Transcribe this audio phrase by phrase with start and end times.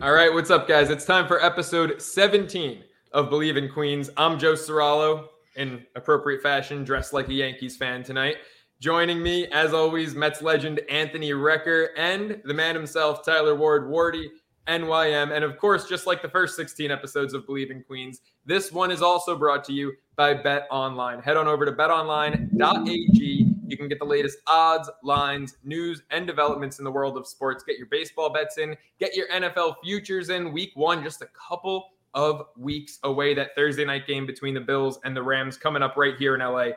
[0.00, 0.90] All right, what's up, guys?
[0.90, 4.10] It's time for episode 17 of Bleav in Queens.
[4.16, 8.36] I'm Joe Ciralo, in appropriate fashion, dressed like a Yankees fan tonight.
[8.78, 14.28] Joining me, as always, Mets legend Anthony Recker and the man himself, Tyler Ward Wardy,
[14.68, 15.34] NYM.
[15.34, 18.92] And of course, just like the first 16 episodes of Bleav in Queens, this one
[18.92, 21.20] is also brought to you by Bet Online.
[21.20, 26.78] Head on over to betonline.ag you can get the latest odds, lines, news, and developments
[26.78, 27.62] in the world of sports.
[27.62, 30.52] Get your baseball bets in, get your NFL futures in.
[30.52, 33.34] Week one, just a couple of weeks away.
[33.34, 36.40] That Thursday night game between the Bills and the Rams coming up right here in
[36.40, 36.70] LA.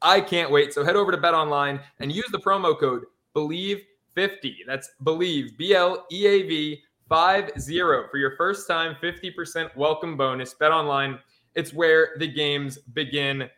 [0.00, 0.72] I can't wait.
[0.72, 3.04] So head over to Bet Online and use the promo code
[3.34, 4.54] BLEAV50.
[4.66, 7.78] That's BLEAV, B L E A V 50
[8.10, 10.54] for your first time 50% welcome bonus.
[10.54, 11.18] Bet Online,
[11.54, 13.48] it's where the games begin.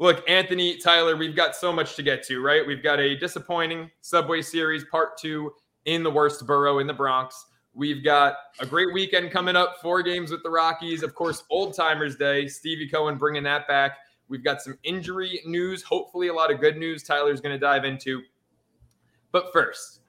[0.00, 2.64] Look, Anthony, Tyler, we've got so much to get to, right?
[2.64, 5.52] We've got a disappointing Subway Series part two
[5.86, 7.46] in the worst borough in the Bronx.
[7.74, 11.02] We've got a great weekend coming up, four games with the Rockies.
[11.02, 13.98] Of course, Old Timers Day, Stevie Cohen bringing that back.
[14.28, 17.84] We've got some injury news, hopefully, a lot of good news Tyler's going to dive
[17.84, 18.22] into.
[19.32, 20.00] But first,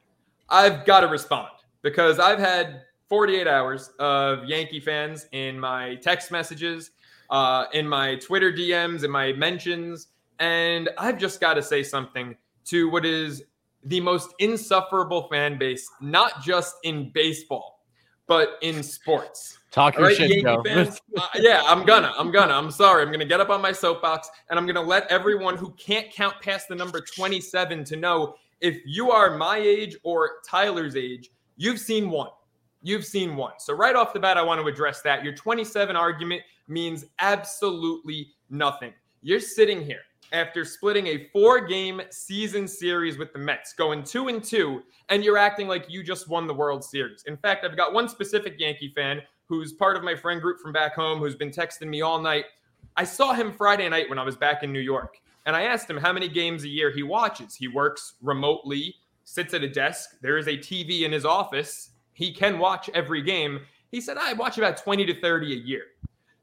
[0.50, 1.50] I've got to respond
[1.82, 6.92] because I've had 48 hours of Yankee fans in my text messages
[7.30, 10.08] uh, in my Twitter DMs, in my mentions.
[10.40, 12.36] And I've just got to say something
[12.66, 13.44] to what is
[13.84, 17.84] the most insufferable fan base, not just in baseball,
[18.28, 19.58] but in sports.
[19.72, 20.64] Talk your right, shit, Joe.
[20.64, 22.12] Fans, uh, yeah, I'm gonna.
[22.18, 22.54] I'm gonna.
[22.54, 23.04] I'm sorry.
[23.04, 26.36] I'm gonna get up on my soapbox and I'm gonna let everyone who can't count
[26.42, 31.80] past the number 27 to know if you are my age or Tyler's age, you've
[31.80, 32.30] seen one.
[32.82, 33.54] You've seen one.
[33.60, 35.24] So right off the bat, I want to address that.
[35.24, 38.94] Your 27 argument means absolutely nothing.
[39.22, 44.28] You're sitting here after splitting a four game season series with the Mets, going two
[44.28, 47.24] and two, and you're acting like you just won the World Series.
[47.26, 50.72] In fact, I've got one specific Yankee fan who's part of my friend group from
[50.72, 52.46] back home who's been texting me all night.
[52.96, 55.90] I saw him Friday night when I was back in New York, and I asked
[55.90, 57.56] him how many games a year he watches.
[57.56, 61.92] He works remotely, sits at a desk, there is a TV in his office.
[62.14, 63.62] He can watch every game.
[63.92, 65.84] He said, I watch about 20 to 30 a year.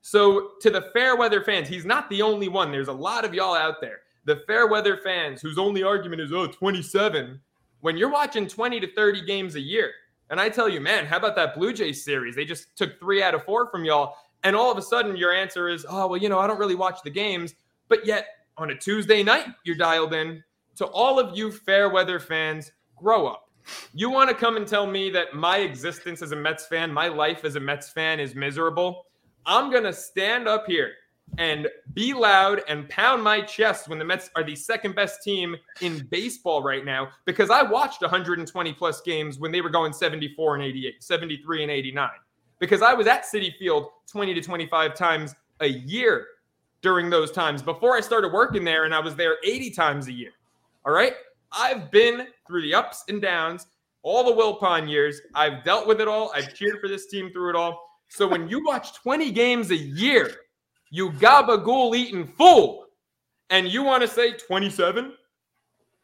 [0.06, 2.70] So, to the fair weather fans, he's not the only one.
[2.70, 4.02] There's a lot of y'all out there.
[4.24, 7.40] The fair weather fans whose only argument is, oh, 27.
[7.80, 9.90] When you're watching 20 to 30 games a year,
[10.30, 12.36] and I tell you, man, how about that Blue Jays series?
[12.36, 14.14] They just took three out of four from y'all.
[14.44, 16.76] And all of a sudden, your answer is, oh, well, you know, I don't really
[16.76, 17.56] watch the games.
[17.88, 18.26] But yet,
[18.58, 20.40] on a Tuesday night, you're dialed in.
[20.76, 23.50] To all of you fair weather fans, grow up.
[23.92, 27.08] You want to come and tell me that my existence as a Mets fan, my
[27.08, 29.06] life as a Mets fan is miserable?
[29.46, 30.92] I'm going to stand up here
[31.38, 35.56] and be loud and pound my chest when the Mets are the second best team
[35.80, 40.56] in baseball right now because I watched 120 plus games when they were going 74
[40.56, 42.10] and 88, 73 and 89
[42.58, 46.26] because I was at Citi Field 20 to 25 times a year
[46.82, 50.12] during those times before I started working there and I was there 80 times a
[50.12, 50.32] year.
[50.84, 51.14] All right?
[51.52, 53.66] I've been through the ups and downs,
[54.02, 55.20] all the Wilpon years.
[55.34, 56.32] I've dealt with it all.
[56.34, 57.85] I've cheered for this team through it all.
[58.08, 60.32] So when you watch 20 games a year,
[60.90, 62.86] you gabagool eating fool,
[63.50, 65.12] and you want to say 27?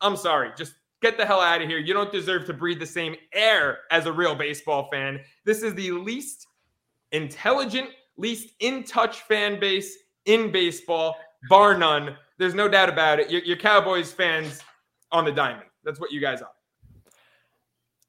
[0.00, 0.50] I'm sorry.
[0.56, 1.78] Just get the hell out of here.
[1.78, 5.20] You don't deserve to breathe the same air as a real baseball fan.
[5.44, 6.46] This is the least
[7.12, 9.96] intelligent, least in touch fan base
[10.26, 11.16] in baseball,
[11.48, 12.16] bar none.
[12.38, 13.30] There's no doubt about it.
[13.30, 14.60] Your, your Cowboys fans
[15.10, 15.66] on the diamond.
[15.84, 16.50] That's what you guys are.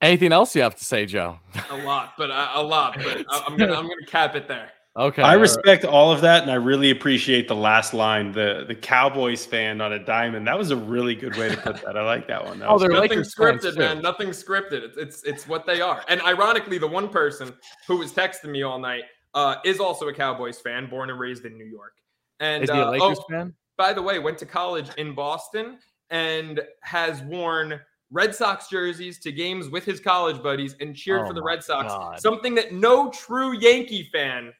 [0.03, 1.39] Anything else you have to say, Joe?
[1.69, 2.97] A lot, but uh, a lot.
[2.97, 4.69] But I'm gonna I'm gonna cap it there.
[4.95, 5.23] Okay.
[5.23, 9.45] I respect all of that, and I really appreciate the last line, the the Cowboys
[9.45, 10.45] fan on a diamond.
[10.45, 11.97] That was a really good way to put that.
[11.97, 12.59] I like that one.
[12.59, 14.01] That oh, they're nothing scripted, man.
[14.01, 14.83] Nothing scripted.
[14.83, 16.03] It's, it's it's what they are.
[16.09, 17.53] And ironically, the one person
[17.87, 19.03] who was texting me all night
[19.33, 21.93] uh, is also a Cowboys fan, born and raised in New York.
[22.41, 23.53] And is he a uh, Lakers oh, fan?
[23.77, 27.79] By the way, went to college in Boston and has worn
[28.13, 31.63] Red Sox jerseys to games with his college buddies and cheered oh for the Red
[31.63, 31.91] Sox.
[31.91, 32.21] God.
[32.21, 34.53] Something that no true Yankee fan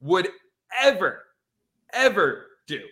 [0.00, 0.28] would
[0.78, 1.24] ever,
[1.94, 2.82] ever do.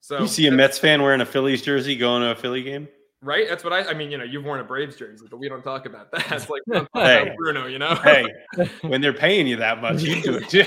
[0.00, 2.88] So you see a Mets fan wearing a Phillies jersey going to a Philly game?
[3.20, 3.46] Right?
[3.48, 5.62] That's what I I mean, you know, you've worn a Braves jersey, but we don't
[5.62, 6.32] talk about that.
[6.32, 6.62] It's like
[6.94, 7.96] hey, Bruno, you know.
[7.96, 8.24] hey,
[8.80, 10.64] when they're paying you that much, you do it too.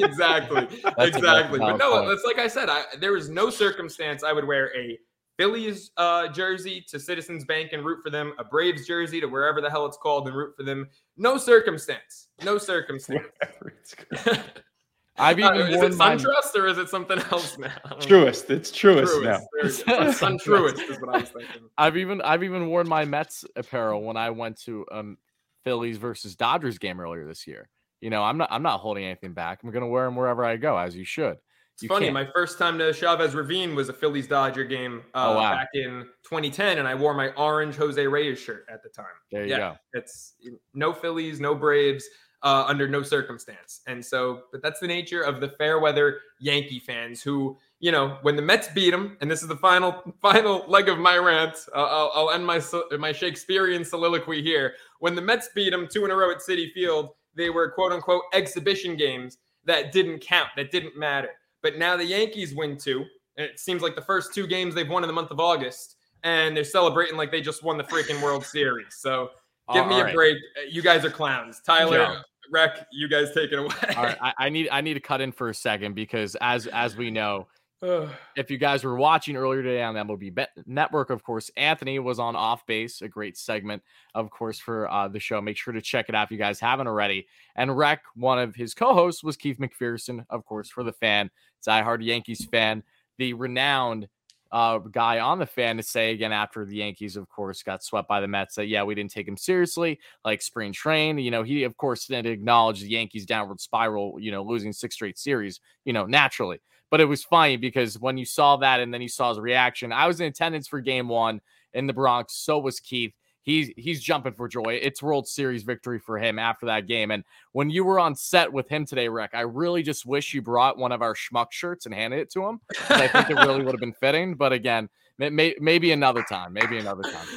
[0.00, 0.68] exactly.
[0.98, 1.58] exactly.
[1.58, 4.96] But no, it's like I said, I, there is no circumstance I would wear a
[5.40, 9.62] Phillies uh, jersey to Citizens Bank and root for them, a Braves jersey to wherever
[9.62, 10.86] the hell it's called and root for them.
[11.16, 12.28] No circumstance.
[12.44, 13.24] No circumstance.
[15.18, 17.68] I've even uh, is it SunTrust or is it something else now?
[18.00, 18.50] Truist.
[18.50, 20.10] It's Truist, Truist now.
[20.10, 21.62] SunTruist is what I was thinking.
[21.78, 25.16] I've even I've even worn my Mets apparel when I went to um
[25.64, 27.70] Phillies versus Dodgers game earlier this year.
[28.02, 29.60] You know, I'm not I'm not holding anything back.
[29.62, 31.38] I'm going to wear them wherever I go, as you should.
[31.80, 32.06] It's you funny.
[32.06, 32.14] Can't.
[32.14, 35.54] My first time to Chavez Ravine was a Phillies Dodger game uh, oh, wow.
[35.54, 39.06] back in 2010, and I wore my orange Jose Reyes shirt at the time.
[39.32, 39.76] There you yeah, go.
[39.94, 40.34] It's
[40.74, 42.04] no Phillies, no Braves.
[42.42, 43.82] Uh, under no circumstance.
[43.86, 48.16] And so, but that's the nature of the fair weather Yankee fans who, you know,
[48.22, 51.54] when the Mets beat them, and this is the final final leg of my rant.
[51.74, 52.58] Uh, I'll, I'll, end my
[52.98, 54.72] my Shakespearean soliloquy here.
[55.00, 57.92] When the Mets beat them two in a row at Citi Field, they were quote
[57.92, 59.36] unquote exhibition games
[59.66, 61.28] that didn't count, that didn't matter.
[61.62, 63.04] But now the Yankees win two.
[63.36, 65.96] And it seems like the first two games they've won in the month of August,
[66.24, 68.96] and they're celebrating like they just won the freaking World Series.
[68.98, 69.30] So
[69.72, 70.36] give me a break.
[70.68, 71.60] You guys are clowns.
[71.64, 72.20] Tyler, yeah.
[72.52, 73.74] Rec, you guys take it away.
[73.96, 76.66] All right, I, I, need I need to cut in for a second because as
[76.66, 77.46] as we know,
[78.36, 81.98] if you guys were watching earlier today on the MLB Bet Network, of course, Anthony
[81.98, 83.82] was on Off Base, a great segment,
[84.14, 85.40] of course, for uh, the show.
[85.40, 87.26] Make sure to check it out if you guys haven't already.
[87.56, 91.30] And Rec, one of his co-hosts, was Keith McPherson, of course, for the fan,
[91.66, 92.82] diehard Yankees fan,
[93.18, 94.08] the renowned
[94.52, 98.08] uh, guy on the fan to say again after the Yankees, of course, got swept
[98.08, 101.18] by the Mets that, yeah, we didn't take him seriously, like spring train.
[101.18, 104.96] You know, he, of course, didn't acknowledge the Yankees' downward spiral, you know, losing six
[104.96, 106.58] straight series, you know, naturally.
[106.90, 109.92] But it was funny because when you saw that and then you saw his reaction,
[109.92, 111.40] I was in attendance for game one
[111.72, 112.34] in the Bronx.
[112.34, 113.14] So was Keith.
[113.50, 114.78] He's he's jumping for joy.
[114.80, 117.10] It's World Series victory for him after that game.
[117.10, 120.40] And when you were on set with him today, Rec, I really just wish you
[120.40, 122.60] brought one of our schmuck shirts and handed it to him.
[122.88, 124.34] I think it really would have been fitting.
[124.34, 124.88] But again,
[125.18, 126.52] may, maybe another time.
[126.52, 127.26] Maybe another time.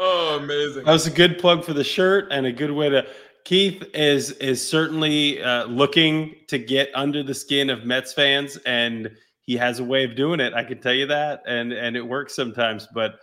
[0.00, 0.84] Oh, amazing!
[0.84, 3.04] That was a good plug for the shirt and a good way to
[3.42, 9.10] Keith is is certainly uh, looking to get under the skin of Mets fans, and
[9.40, 10.54] he has a way of doing it.
[10.54, 12.86] I can tell you that, and and it works sometimes.
[12.94, 13.18] But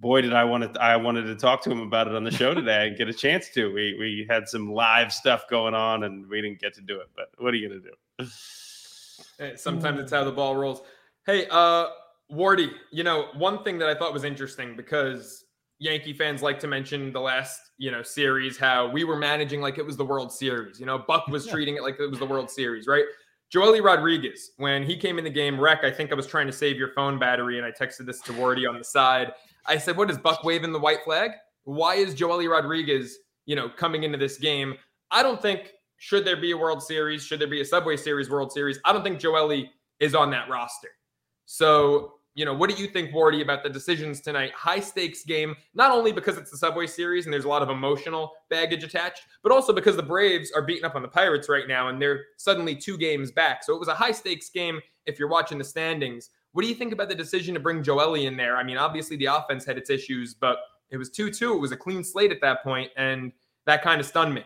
[0.00, 2.30] boy, did I want to I wanted to talk to him about it on the
[2.30, 3.72] show today and get a chance to.
[3.72, 7.08] We we had some live stuff going on, and we didn't get to do it.
[7.14, 8.30] But what are you gonna do?
[9.38, 10.82] Hey, sometimes it's how the ball rolls.
[11.26, 11.88] Hey, uh,
[12.32, 15.44] Wardy, you know one thing that I thought was interesting because
[15.78, 19.78] Yankee fans like to mention the last, you know, series, how we were managing like
[19.78, 20.78] it was the World Series.
[20.78, 21.52] You know, Buck was yeah.
[21.52, 23.04] treating it like it was the World Series, right?
[23.52, 26.52] Joely Rodriguez, when he came in the game, Rec, I think I was trying to
[26.52, 29.32] save your phone battery and I texted this to Wardy on the side.
[29.66, 31.32] I said, What is Buck waving the white flag?
[31.64, 34.74] Why is Joely Rodriguez, you know, coming into this game?
[35.10, 38.30] I don't think should there be a World Series, should there be a Subway Series
[38.30, 39.68] World Series, I don't think Joely
[39.98, 40.88] is on that roster.
[41.44, 44.52] So you know, what do you think, Wardy, about the decisions tonight?
[44.54, 47.70] High stakes game, not only because it's the Subway Series and there's a lot of
[47.70, 51.66] emotional baggage attached, but also because the Braves are beating up on the Pirates right
[51.66, 53.64] now and they're suddenly two games back.
[53.64, 56.30] So it was a high stakes game if you're watching the standings.
[56.52, 58.56] What do you think about the decision to bring Joely in there?
[58.56, 60.58] I mean, obviously the offense had its issues, but
[60.90, 61.54] it was 2 2.
[61.54, 63.32] It was a clean slate at that point, and
[63.66, 64.44] that kind of stunned me.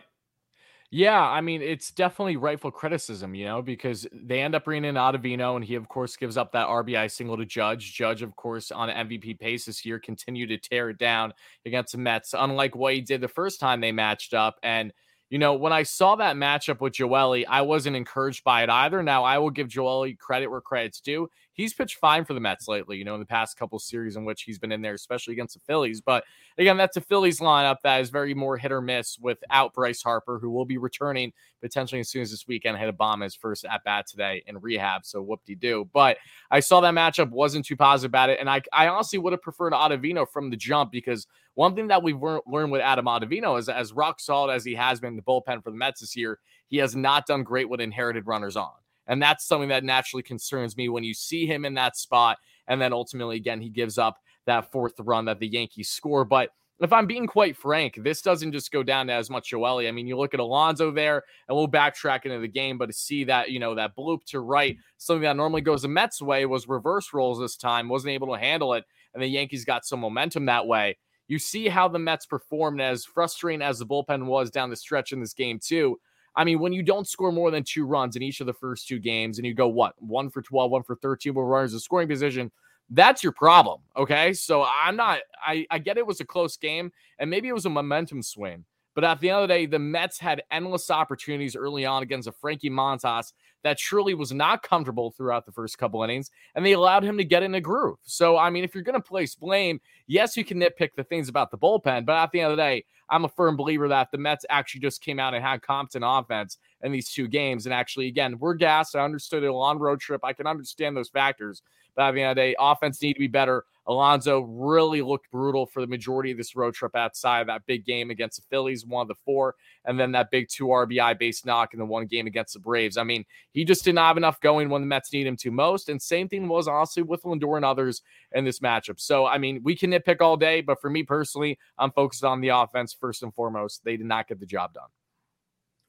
[0.91, 4.95] Yeah, I mean, it's definitely rightful criticism, you know, because they end up bringing in
[4.95, 7.93] Ottavino, and he, of course, gives up that RBI single to Judge.
[7.93, 11.33] Judge, of course, on MVP pace this year, continued to tear it down
[11.65, 14.57] against the Mets, unlike what he did the first time they matched up.
[14.61, 14.93] And
[15.29, 19.01] you know, when I saw that matchup with Joely, I wasn't encouraged by it either.
[19.01, 21.27] Now, I will give Joely credit where credit's due.
[21.55, 24.25] He's pitched fine for the Mets lately, you know, in the past couple series in
[24.25, 26.01] which he's been in there, especially against the Phillies.
[26.01, 26.25] But
[26.57, 30.37] again, that's a Phillies lineup that is very more hit or miss without Bryce Harper,
[30.37, 31.31] who will be returning
[31.61, 32.77] potentially as soon as this weekend.
[32.77, 35.89] Had a bomb his first at bat today in rehab, so whoop de doo.
[35.93, 36.17] But
[36.51, 38.39] I saw that matchup, wasn't too positive about it.
[38.39, 42.03] And I, I honestly would have preferred Ottavino from the jump because one thing that
[42.03, 45.21] we've learned with Adam Ottavino is as rock solid as he has been in the
[45.21, 48.73] bullpen for the Mets this year, he has not done great with inherited runners on.
[49.07, 52.37] And that's something that naturally concerns me when you see him in that spot.
[52.67, 56.25] And then ultimately, again, he gives up that fourth run that the Yankees score.
[56.25, 59.87] But if I'm being quite frank, this doesn't just go down to as much Joely.
[59.87, 62.93] I mean, you look at Alonso there, and we'll backtrack into the game, but to
[62.93, 66.45] see that, you know, that bloop to right, something that normally goes the Mets' way
[66.45, 68.83] was reverse rolls this time, wasn't able to handle it,
[69.13, 70.97] and the Yankees got some momentum that way.
[71.27, 75.13] You see how the Mets performed as frustrating as the bullpen was down the stretch
[75.13, 75.97] in this game, too.
[76.35, 78.87] I mean, when you don't score more than two runs in each of the first
[78.87, 81.79] two games and you go, what, one for 12, one for 13 with runners in
[81.79, 82.51] scoring position,
[82.89, 83.81] that's your problem.
[83.95, 84.33] Okay.
[84.33, 87.65] So I'm not, I, I get it was a close game and maybe it was
[87.65, 88.65] a momentum swing.
[88.95, 92.29] But at the end of the day, the Mets had endless opportunities early on against
[92.29, 96.71] a Frankie Montas that truly was not comfortable throughout the first couple innings, and they
[96.71, 97.97] allowed him to get in a groove.
[98.03, 101.27] So, I mean, if you're going to place blame, yes, you can nitpick the things
[101.27, 104.11] about the bullpen, but at the end of the day, I'm a firm believer that
[104.11, 107.65] the Mets actually just came out and had competent offense in these two games.
[107.65, 108.95] And actually, again, we're gassed.
[108.95, 110.21] I understood it a long road trip.
[110.23, 111.61] I can understand those factors.
[111.95, 113.65] But at the end of the day, offense need to be better.
[113.87, 117.85] Alonso really looked brutal for the majority of this road trip outside of that big
[117.85, 121.45] game against the Phillies, one of the four, and then that big two RBI base
[121.45, 122.97] knock in the one game against the Braves.
[122.97, 125.89] I mean, he just didn't have enough going when the Mets need him to most.
[125.89, 128.01] And same thing was honestly with Lindor and others
[128.31, 128.99] in this matchup.
[128.99, 132.41] So, I mean, we can nitpick all day, but for me personally, I'm focused on
[132.41, 133.83] the offense first and foremost.
[133.83, 134.89] They did not get the job done.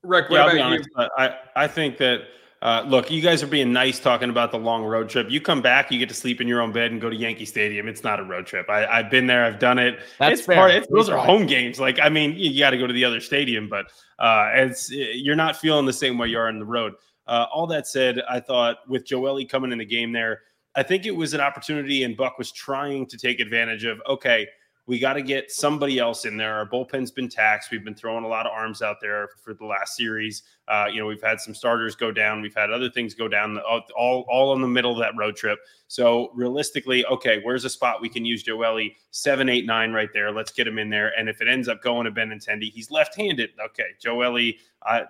[0.02, 1.08] Rec, what yeah, about honest, you?
[1.16, 2.20] I, I think that
[2.66, 5.30] uh, look, you guys are being nice talking about the long road trip.
[5.30, 7.44] You come back, you get to sleep in your own bed and go to Yankee
[7.44, 7.87] Stadium.
[7.87, 8.68] It's not a road trip.
[8.68, 9.44] I, have been there.
[9.44, 10.00] I've done it.
[10.18, 10.56] That's it's fair.
[10.56, 11.78] Part, it's, those are home games.
[11.78, 13.87] Like, I mean, you, you got to go to the other stadium, but
[14.18, 16.94] uh, it's you're not feeling the same way you are on the road.
[17.28, 20.40] Uh, all that said, I thought with Joely coming in the game there,
[20.75, 24.02] I think it was an opportunity, and Buck was trying to take advantage of.
[24.08, 24.44] Okay,
[24.87, 26.55] we got to get somebody else in there.
[26.55, 27.73] Our bullpen's been taxed.
[27.73, 30.45] We've been throwing a lot of arms out there for the last series.
[30.69, 32.40] Uh, you know, we've had some starters go down.
[32.40, 33.59] We've had other things go down.
[33.59, 35.59] All all in the middle of that road trip.
[35.88, 38.95] So realistically, okay, where's a spot we can use Joely?
[39.11, 40.31] Seven, eight, nine, right there.
[40.31, 41.12] Let's get him in there.
[41.19, 43.50] And if it ends up going to Benintendi, he's left-handed.
[43.66, 44.59] Okay, Joely.
[44.85, 45.05] I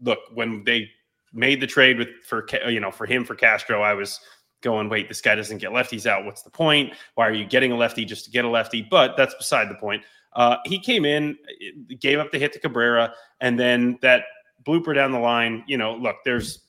[0.00, 0.90] look when they
[1.34, 4.20] made the trade with for you know for him for Castro, I was
[4.60, 6.24] going, wait, this guy doesn't get lefties out.
[6.24, 6.92] What's the point?
[7.14, 8.82] Why are you getting a lefty just to get a lefty?
[8.82, 10.02] But that's beside the point.
[10.34, 11.36] Uh, he came in,
[12.00, 14.24] gave up the hit to Cabrera, and then that
[14.64, 15.64] blooper down the line.
[15.66, 16.60] You know, look, there's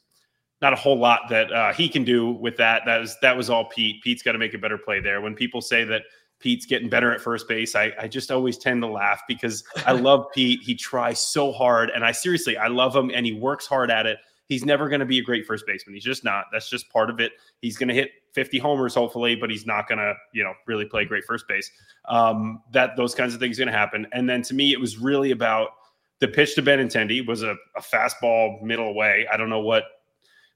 [0.61, 2.83] not a whole lot that uh, he can do with that.
[2.85, 4.01] That was that was all Pete.
[4.01, 5.21] Pete's got to make a better play there.
[5.21, 6.03] When people say that
[6.39, 9.91] Pete's getting better at first base, I, I just always tend to laugh because I
[9.93, 10.61] love Pete.
[10.63, 14.05] He tries so hard, and I seriously I love him, and he works hard at
[14.05, 14.19] it.
[14.49, 15.93] He's never going to be a great first baseman.
[15.93, 16.45] He's just not.
[16.51, 17.33] That's just part of it.
[17.61, 20.85] He's going to hit 50 homers hopefully, but he's not going to, you know, really
[20.85, 21.69] play great first base.
[22.05, 24.07] Um, that those kinds of things going to happen.
[24.11, 25.69] And then to me, it was really about
[26.19, 29.27] the pitch to Benintendi was a, a fastball middle away.
[29.31, 29.83] I don't know what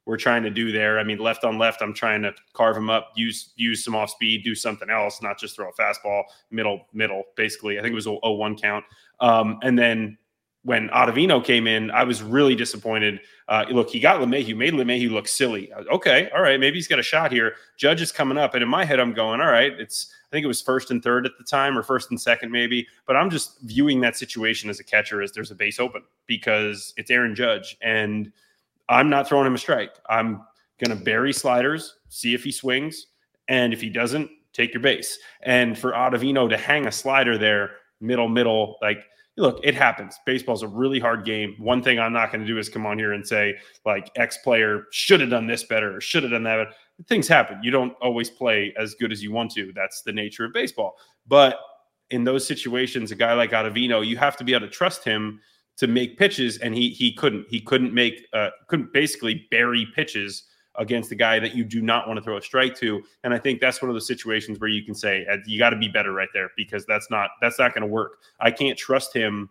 [0.06, 1.00] we're trying to do there.
[1.00, 4.10] I mean, left on left, I'm trying to carve him up, use use some off
[4.10, 7.24] speed, do something else, not just throw a fastball middle middle.
[7.38, 8.84] Basically, I think it was a, one count.
[9.22, 10.18] Um, and then
[10.64, 13.20] when Ottavino came in, I was really disappointed.
[13.50, 15.72] Uh, look, he got LeMahieu, made LeMahieu look silly.
[15.74, 17.56] Okay, all right, maybe he's got a shot here.
[17.78, 20.46] Judge is coming up, and in my head, I'm going, all right, it's I think
[20.46, 22.88] it was first and third at the time, or first and second maybe.
[23.06, 26.94] But I'm just viewing that situation as a catcher as there's a base open because
[26.96, 28.32] it's Aaron Judge, and
[28.88, 29.96] I'm not throwing him a strike.
[30.10, 30.42] I'm
[30.84, 33.08] going to bury sliders, see if he swings,
[33.50, 35.20] and if he doesn't, take your base.
[35.42, 39.04] And for Ottavino to hang a slider there, middle middle, like
[39.38, 40.18] look, it happens.
[40.26, 41.56] Baseball's a really hard game.
[41.58, 44.38] One thing I'm not going to do is come on here and say, like, X
[44.44, 46.68] player should have done this better or should have done that.
[47.08, 47.60] Things happen.
[47.64, 49.72] You don't always play as good as you want to.
[49.74, 50.96] That's the nature of baseball.
[51.28, 51.58] But
[52.12, 55.40] in those situations, a guy like Ottavino, you have to be able to trust him
[55.78, 57.48] to make pitches, and he he couldn't.
[57.50, 60.44] He couldn't make uh, couldn't basically bury pitches
[60.76, 63.04] against the guy that you do not want to throw a strike to.
[63.24, 65.78] And I think that's one of those situations where you can say you got to
[65.78, 68.20] be better right there because that's not that's not going to work.
[68.40, 69.50] I can't trust him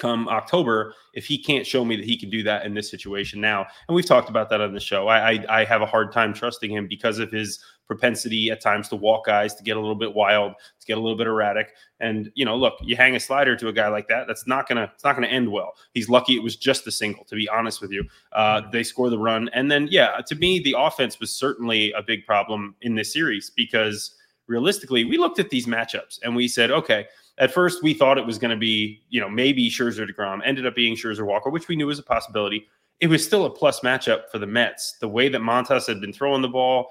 [0.00, 3.40] come October if he can't show me that he can do that in this situation
[3.40, 3.66] now.
[3.86, 5.08] And we've talked about that on the show.
[5.08, 8.88] I, I, I have a hard time trusting him because of his propensity at times
[8.88, 11.72] to walk guys, to get a little bit wild, to get a little bit erratic.
[11.98, 14.68] And you know, look, you hang a slider to a guy like that, that's not
[14.68, 15.72] gonna it's not gonna end well.
[15.92, 18.04] He's lucky it was just a single, to be honest with you.
[18.32, 22.02] Uh, they score the run, and then yeah, to me, the offense was certainly a
[22.02, 24.14] big problem in this series because
[24.46, 27.06] realistically, we looked at these matchups and we said, okay
[27.38, 30.66] at first we thought it was going to be, you know, maybe Scherzer deGrom ended
[30.66, 32.66] up being Scherzer Walker, which we knew was a possibility.
[33.00, 34.98] It was still a plus matchup for the Mets.
[35.00, 36.90] The way that Montas had been throwing the ball,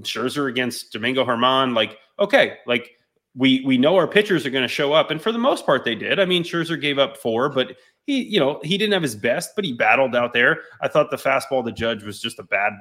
[0.00, 2.92] Scherzer against Domingo Germán, like, okay, like
[3.34, 5.84] we we know our pitchers are going to show up, and for the most part
[5.84, 6.20] they did.
[6.20, 7.76] I mean, Scherzer gave up four, but
[8.06, 10.62] he, you know, he didn't have his best, but he battled out there.
[10.80, 12.72] I thought the fastball the Judge was just a bad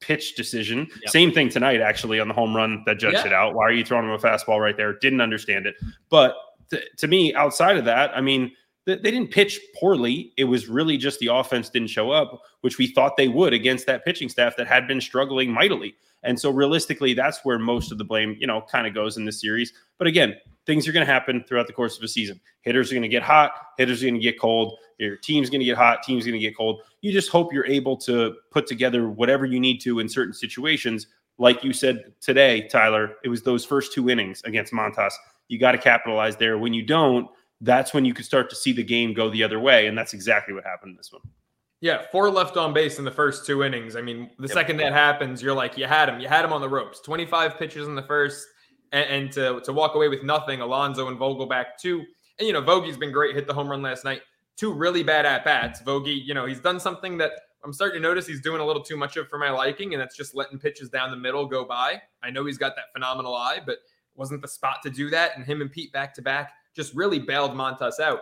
[0.00, 0.86] pitch decision.
[1.02, 1.10] Yep.
[1.10, 3.22] Same thing tonight, actually, on the home run that Judge yeah.
[3.22, 3.54] hit out.
[3.54, 4.92] Why are you throwing him a fastball right there?
[4.98, 5.74] Didn't understand it,
[6.10, 6.34] but
[6.70, 8.52] to, to me, outside of that, I mean,
[8.86, 10.32] they, they didn't pitch poorly.
[10.36, 13.86] It was really just the offense didn't show up, which we thought they would against
[13.86, 15.94] that pitching staff that had been struggling mightily.
[16.22, 19.24] And so realistically, that's where most of the blame, you know, kind of goes in
[19.24, 19.72] this series.
[19.98, 22.40] But again, things are going to happen throughout the course of a season.
[22.62, 24.78] Hitters are going to get hot, hitters are going to get cold.
[24.98, 26.82] Your team's going to get hot, team's going to get cold.
[27.00, 31.06] You just hope you're able to put together whatever you need to in certain situations.
[31.38, 35.12] Like you said today, Tyler, it was those first two innings against Montas
[35.48, 36.58] you got to capitalize there.
[36.58, 37.28] When you don't,
[37.60, 39.86] that's when you could start to see the game go the other way.
[39.86, 41.22] And that's exactly what happened in this one.
[41.80, 43.96] Yeah, four left on base in the first two innings.
[43.96, 44.54] I mean, the yep.
[44.54, 47.00] second that happens, you're like, you had him, you had him on the ropes.
[47.00, 48.46] 25 pitches in the first,
[48.92, 52.02] and, and to, to walk away with nothing, Alonso and Vogelbach two.
[52.38, 54.22] And, you know, Vogie's been great, hit the home run last night.
[54.56, 55.82] Two really bad at bats.
[55.82, 58.82] Vogie, you know, he's done something that I'm starting to notice he's doing a little
[58.82, 61.64] too much of for my liking, and that's just letting pitches down the middle go
[61.64, 62.00] by.
[62.22, 63.78] I know he's got that phenomenal eye, but
[64.14, 65.36] wasn't the spot to do that.
[65.36, 68.20] And him and Pete back to back just really bailed Montas out.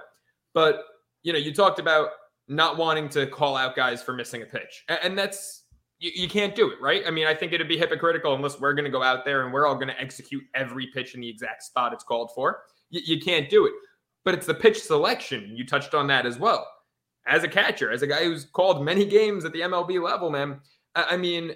[0.53, 0.85] But,
[1.23, 2.11] you know, you talked about
[2.49, 4.85] not wanting to call out guys for missing a pitch.
[4.89, 5.65] And that's,
[5.99, 7.03] you, you can't do it, right?
[7.07, 9.53] I mean, I think it'd be hypocritical unless we're going to go out there and
[9.53, 12.63] we're all going to execute every pitch in the exact spot it's called for.
[12.91, 13.73] You, you can't do it.
[14.25, 15.53] But it's the pitch selection.
[15.55, 16.67] You touched on that as well.
[17.27, 20.61] As a catcher, as a guy who's called many games at the MLB level, man,
[20.95, 21.53] I, I mean,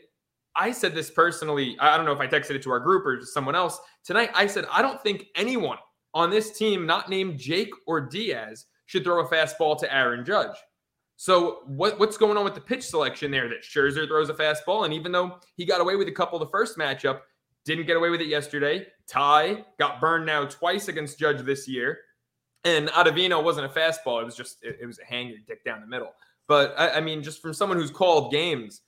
[0.55, 1.77] I said this personally.
[1.79, 4.31] I don't know if I texted it to our group or to someone else tonight.
[4.35, 5.79] I said, I don't think anyone
[6.15, 10.57] on this team, not named Jake or Diaz, should throw a fastball to Aaron Judge.
[11.21, 13.49] So what, what's going on with the pitch selection there?
[13.49, 16.47] That Scherzer throws a fastball, and even though he got away with a couple the
[16.47, 17.23] first matchup,
[17.65, 18.87] didn't get away with it yesterday.
[19.09, 21.99] Ty got burned now twice against Judge this year,
[22.63, 25.81] and Ottavino wasn't a fastball; it was just it, it was a hanger dick down
[25.81, 26.13] the middle.
[26.47, 28.83] But I, I mean, just from someone who's called games,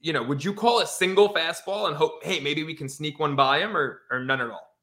[0.00, 3.18] you know, would you call a single fastball and hope, hey, maybe we can sneak
[3.18, 4.74] one by him, or or none at all?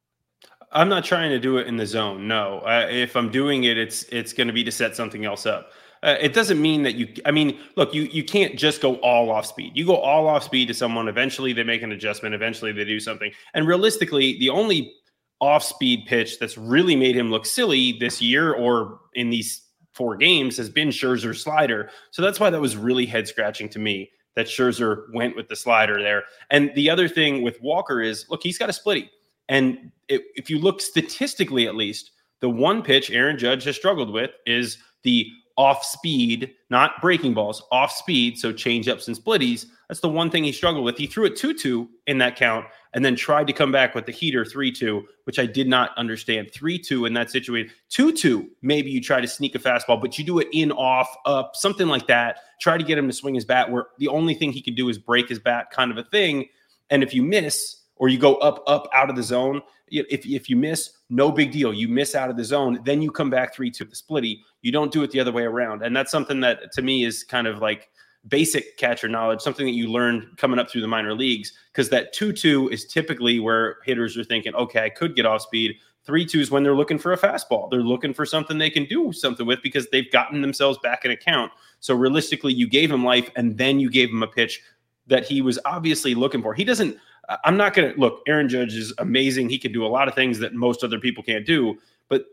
[0.72, 2.28] I'm not trying to do it in the zone.
[2.28, 5.48] No, uh, if I'm doing it, it's it's going to be to set something else
[5.48, 5.72] up.
[6.06, 7.08] Uh, it doesn't mean that you.
[7.26, 9.72] I mean, look, you you can't just go all off speed.
[9.76, 11.08] You go all off speed to someone.
[11.08, 12.36] Eventually, they make an adjustment.
[12.36, 13.32] Eventually, they do something.
[13.56, 14.94] And realistically, the only
[15.42, 20.16] off speed pitch that's really made him look silly this year or in these four
[20.16, 21.90] games has been Scherzer's slider.
[22.12, 25.56] So that's why that was really head scratching to me that Scherzer went with the
[25.56, 26.24] slider there.
[26.52, 29.10] And the other thing with Walker is, look, he's got a splitty.
[29.48, 34.12] And it, if you look statistically, at least, the one pitch Aaron Judge has struggled
[34.12, 38.38] with is the off speed, not breaking balls, off speed.
[38.38, 39.66] So change ups and splitties.
[39.88, 40.98] That's the one thing he struggled with.
[40.98, 44.06] He threw it 2 2 in that count and then tried to come back with
[44.06, 46.52] the heater 3 2, which I did not understand.
[46.52, 47.72] 3 2 in that situation.
[47.90, 51.14] 2 2, maybe you try to sneak a fastball, but you do it in, off,
[51.26, 52.40] up, something like that.
[52.60, 54.90] Try to get him to swing his bat where the only thing he can do
[54.90, 56.48] is break his bat, kind of a thing.
[56.90, 59.62] And if you miss, or you go up, up out of the zone.
[59.88, 61.74] If, if you miss, no big deal.
[61.74, 64.40] You miss out of the zone, then you come back three two the splitty.
[64.62, 67.24] You don't do it the other way around, and that's something that to me is
[67.24, 67.90] kind of like
[68.28, 71.54] basic catcher knowledge, something that you learn coming up through the minor leagues.
[71.72, 75.42] Because that two two is typically where hitters are thinking, okay, I could get off
[75.42, 75.76] speed.
[76.04, 77.70] Three two is when they're looking for a fastball.
[77.70, 81.12] They're looking for something they can do something with because they've gotten themselves back in
[81.12, 81.52] account.
[81.80, 84.62] So realistically, you gave him life, and then you gave him a pitch
[85.08, 86.56] that he was obviously looking for.
[86.56, 86.98] He doesn't
[87.44, 88.22] I'm not going to look.
[88.28, 89.50] Aaron Judge is amazing.
[89.50, 91.78] He can do a lot of things that most other people can't do.
[92.10, 92.26] But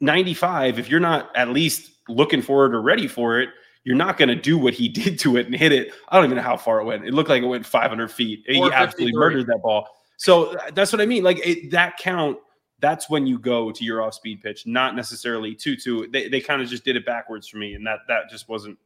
[0.00, 3.50] 95, if you're not at least looking for it or ready for it,
[3.84, 5.92] you're not going to do what he did to it and hit it.
[6.08, 7.06] I don't even know how far it went.
[7.06, 8.44] It looked like it went 500 feet.
[8.46, 9.88] He absolutely murdered that ball.
[10.16, 11.24] So uh, that's what I mean.
[11.24, 12.38] Like it, that count,
[12.80, 16.08] that's when you go to your off speed pitch, not necessarily 2 2.
[16.12, 17.74] They, they kind of just did it backwards for me.
[17.74, 18.78] And that, that just wasn't,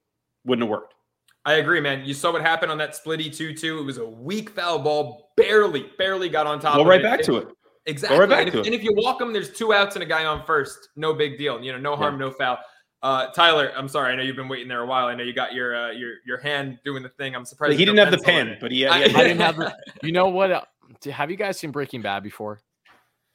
[0.44, 0.94] wouldn't have worked.
[1.46, 2.04] I agree, man.
[2.04, 3.78] You saw what happened on that splitty 2 2.
[3.78, 7.26] It was a weak foul ball, barely, barely got on top Go right back it.
[7.26, 7.48] to it.
[7.86, 8.16] Exactly.
[8.16, 10.06] Go Right back and, if, and, if, you walk them, there's two outs and a
[10.06, 10.88] guy on first.
[10.96, 11.62] No big deal.
[11.62, 12.26] You know, no harm, yeah.
[12.26, 12.58] no foul.
[13.00, 14.12] Uh, Tyler, I'm sorry.
[14.12, 15.06] I know you've been waiting there a while.
[15.06, 17.36] I know you got your uh, your your hand doing the thing.
[17.36, 19.56] I'm surprised he didn't have the pen, but he, had, he had, I, didn't have.
[19.56, 20.50] The, you know what?
[20.50, 20.62] Uh,
[21.12, 22.60] have you guys seen Breaking Bad before?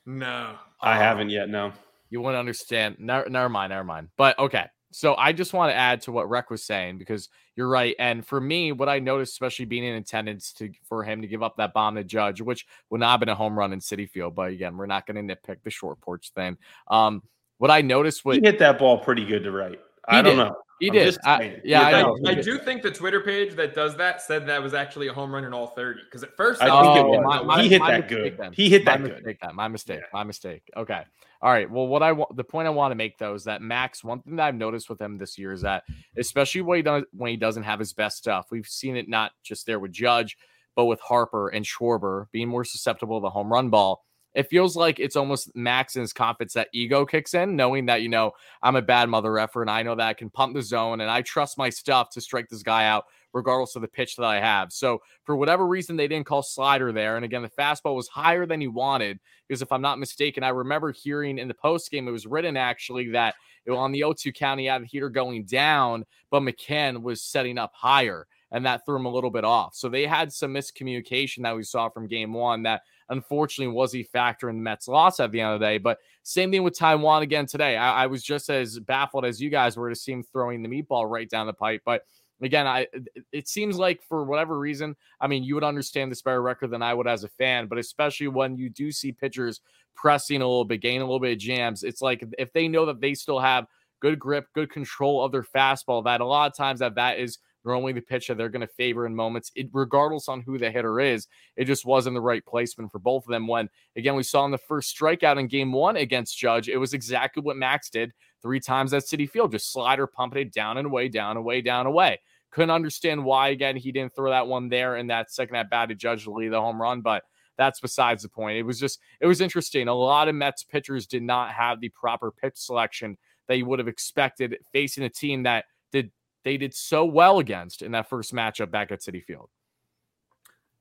[0.06, 1.48] No, I haven't yet.
[1.48, 1.72] No,
[2.10, 2.98] you won't understand.
[3.00, 3.70] Never, never mind.
[3.70, 4.10] Never mind.
[4.18, 4.66] But okay.
[4.92, 7.96] So I just want to add to what Rec was saying because you're right.
[7.98, 11.42] And for me, what I noticed, especially being in attendance to for him to give
[11.42, 14.10] up that bomb to Judge, which would not have been a home run in Citi
[14.10, 16.58] Field, but again, we're not going to nitpick the short porch thing.
[16.90, 17.24] Um,
[17.58, 19.80] what I noticed was he hit that ball pretty good to right.
[20.08, 20.56] I don't know.
[20.82, 21.18] He I'm did.
[21.24, 24.64] I, yeah, I, I, I, do think the Twitter page that does that said that
[24.64, 26.02] was actually a home run in all 30.
[26.04, 27.22] Because at first, I think it was.
[27.24, 28.36] My, my, he hit that good.
[28.36, 28.52] Then.
[28.52, 29.24] He hit that my good.
[29.24, 30.00] Mistake, My mistake.
[30.00, 30.08] Yeah.
[30.12, 30.64] My mistake.
[30.76, 31.04] Okay.
[31.42, 31.70] All right.
[31.70, 34.04] Well, what I want, the point I want to make though is that Max.
[34.04, 35.84] One thing that I've noticed with him this year is that,
[36.18, 39.32] especially when he does when he doesn't have his best stuff, we've seen it not
[39.44, 40.38] just there with Judge,
[40.76, 44.76] but with Harper and Schwarber being more susceptible to the home run ball it feels
[44.76, 48.32] like it's almost Max and his confidence that ego kicks in, knowing that, you know,
[48.62, 51.12] I'm a bad mother effer and I know that I can pump the zone and
[51.12, 54.40] I trust my stuff to strike this guy out regardless of the pitch that I
[54.40, 54.72] have.
[54.72, 57.16] So for whatever reason, they didn't call slider there.
[57.16, 60.50] And again, the fastball was higher than he wanted because if I'm not mistaken, I
[60.50, 64.34] remember hearing in the post game, it was written actually that it, on the O2
[64.34, 68.98] County out of heater going down, but McCann was setting up higher and that threw
[68.98, 69.76] him a little bit off.
[69.76, 74.04] So they had some miscommunication that we saw from game one that unfortunately was a
[74.04, 75.78] factor in the Mets' loss at the end of the day.
[75.78, 77.78] But same thing with Taijuan again today.
[77.78, 80.70] I, I was just as baffled as you guys were to see him throwing the
[80.70, 81.82] meatball right down the pipe.
[81.86, 82.04] But
[82.42, 82.88] again, I
[83.32, 86.82] it seems like for whatever reason, I mean, you would understand this better record than
[86.82, 89.62] I would as a fan, but especially when you do see pitchers
[89.96, 92.86] pressing a little bit, gaining a little bit of jams, it's like if they know
[92.86, 93.68] that they still have
[94.02, 97.38] good grip, good control of their fastball, that a lot of times that that is
[97.64, 100.72] normally the pitch that they're going to favor in moments, it, regardless on who the
[100.72, 101.28] hitter is.
[101.56, 103.48] It just wasn't the right placement for both of them.
[103.48, 106.94] When, again, we saw in the first strikeout in game one against Judge, it was
[106.94, 110.88] exactly what Max did three times at Citi Field, just slider pumping it down and
[110.88, 112.20] away, down, and away, down, away.
[112.52, 115.90] Couldn't understand why, again, he didn't throw that one there in that second at bat
[115.90, 117.24] to Judge Lee the home run, but
[117.58, 118.58] that's besides the point.
[118.58, 119.88] It was just, it was interesting.
[119.88, 123.80] A lot of Mets pitchers did not have the proper pitch selection that you would
[123.80, 126.12] have expected facing a team that did
[126.44, 129.50] they did so well against in that first matchup back at Citi Field.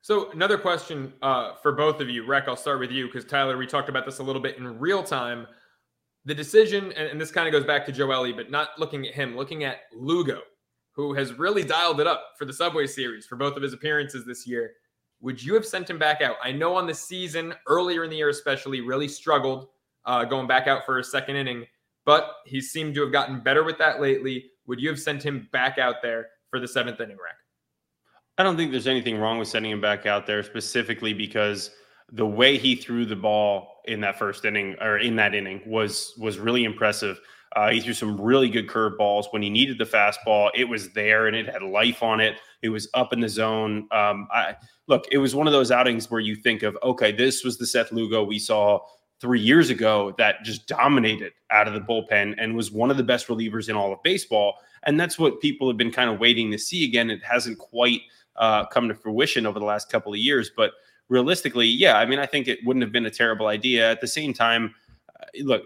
[0.01, 2.47] So another question uh, for both of you, Rec.
[2.47, 5.03] I'll start with you because Tyler, we talked about this a little bit in real
[5.03, 5.45] time.
[6.25, 9.13] The decision, and, and this kind of goes back to Joely, but not looking at
[9.13, 10.41] him, looking at Lugo,
[10.93, 14.25] who has really dialed it up for the Subway Series for both of his appearances
[14.25, 14.73] this year.
[15.21, 16.35] Would you have sent him back out?
[16.43, 19.67] I know on the season, earlier in the year especially, really struggled
[20.05, 21.65] uh, going back out for a second inning,
[22.05, 24.45] but he seemed to have gotten better with that lately.
[24.65, 27.35] Would you have sent him back out there for the seventh inning Rec?
[28.37, 31.71] I don't think there's anything wrong with sending him back out there specifically because
[32.11, 36.13] the way he threw the ball in that first inning or in that inning was
[36.17, 37.19] was really impressive.
[37.55, 40.49] Uh, he threw some really good curveballs when he needed the fastball.
[40.55, 42.37] It was there and it had life on it.
[42.61, 43.87] It was up in the zone.
[43.91, 44.55] Um, I
[44.87, 47.67] look, it was one of those outings where you think of, okay, this was the
[47.67, 48.79] Seth Lugo we saw
[49.19, 53.03] three years ago that just dominated out of the bullpen and was one of the
[53.03, 54.55] best relievers in all of baseball.
[54.83, 57.11] And that's what people have been kind of waiting to see again.
[57.11, 58.01] It hasn't quite
[58.37, 60.71] uh, come to fruition over the last couple of years, but
[61.09, 63.91] realistically, yeah, I mean, I think it wouldn't have been a terrible idea.
[63.91, 64.73] At the same time,
[65.19, 65.63] uh, look,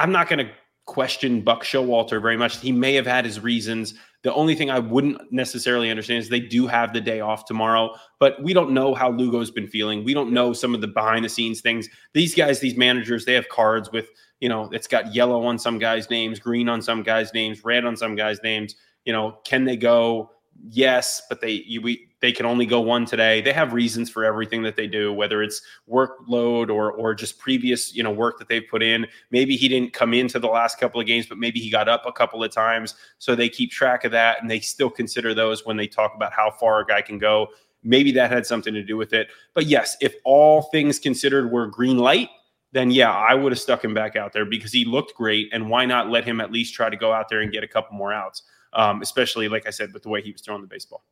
[0.00, 0.50] I'm not going to
[0.86, 2.58] question Buck Showalter very much.
[2.58, 3.94] He may have had his reasons.
[4.22, 7.94] The only thing I wouldn't necessarily understand is they do have the day off tomorrow,
[8.18, 10.02] but we don't know how Lugo's been feeling.
[10.02, 11.88] We don't know some of the behind the scenes things.
[12.12, 14.10] These guys, these managers, they have cards with,
[14.40, 17.84] you know, it's got yellow on some guys' names, green on some guys' names, red
[17.84, 18.74] on some guys' names.
[19.04, 20.30] You know, can they go?
[20.68, 23.40] Yes, but they you, we they can only go one today.
[23.40, 27.94] They have reasons for everything that they do, whether it's workload or or just previous,
[27.94, 29.06] you know, work that they've put in.
[29.30, 32.04] Maybe he didn't come into the last couple of games, but maybe he got up
[32.06, 32.94] a couple of times.
[33.18, 36.32] So they keep track of that and they still consider those when they talk about
[36.32, 37.48] how far a guy can go.
[37.82, 39.28] Maybe that had something to do with it.
[39.54, 42.28] But yes, if all things considered were green light,
[42.72, 45.48] then yeah, I would have stuck him back out there because he looked great.
[45.52, 47.68] And why not let him at least try to go out there and get a
[47.68, 48.42] couple more outs?
[48.74, 51.02] Um, especially like I said, with the way he was throwing the baseball.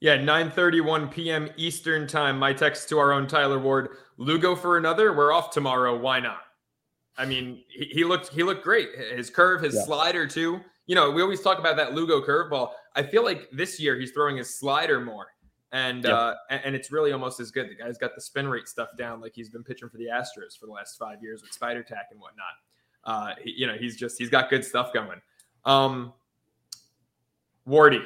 [0.00, 1.50] Yeah, 9:31 p.m.
[1.56, 2.38] Eastern time.
[2.38, 5.12] My text to our own Tyler Ward: Lugo for another.
[5.12, 5.96] We're off tomorrow.
[5.98, 6.40] Why not?
[7.18, 8.88] I mean, he, he looked he looked great.
[9.14, 9.82] His curve, his yeah.
[9.82, 10.60] slider too.
[10.86, 12.70] You know, we always talk about that Lugo curveball.
[12.96, 15.26] I feel like this year he's throwing his slider more,
[15.70, 16.14] and yeah.
[16.14, 17.68] uh, and it's really almost as good.
[17.68, 20.58] The guy's got the spin rate stuff down, like he's been pitching for the Astros
[20.58, 22.46] for the last five years with Spider Tack and whatnot.
[23.04, 25.20] Uh, he, you know, he's just he's got good stuff going.
[25.66, 26.14] Um,
[27.68, 28.02] Wardy,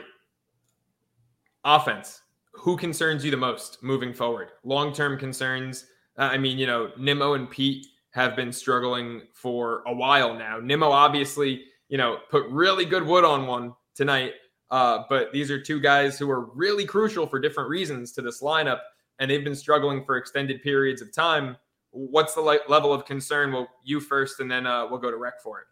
[1.65, 2.23] offense,
[2.53, 4.49] who concerns you the most moving forward?
[4.65, 5.87] Long term concerns.
[6.19, 10.61] Uh, I mean, you know, Nimmo and Pete have been struggling for a while now.
[10.61, 14.35] Nimmo obviously, you know, put really good wood on one tonight.
[14.71, 18.43] Uh, but these are two guys who are really crucial for different reasons to this
[18.43, 18.81] lineup,
[19.19, 21.57] and they've been struggling for extended periods of time.
[21.91, 23.53] What's the le- level of concern?
[23.53, 25.67] Well, you first, and then uh, we'll go to Rec for it.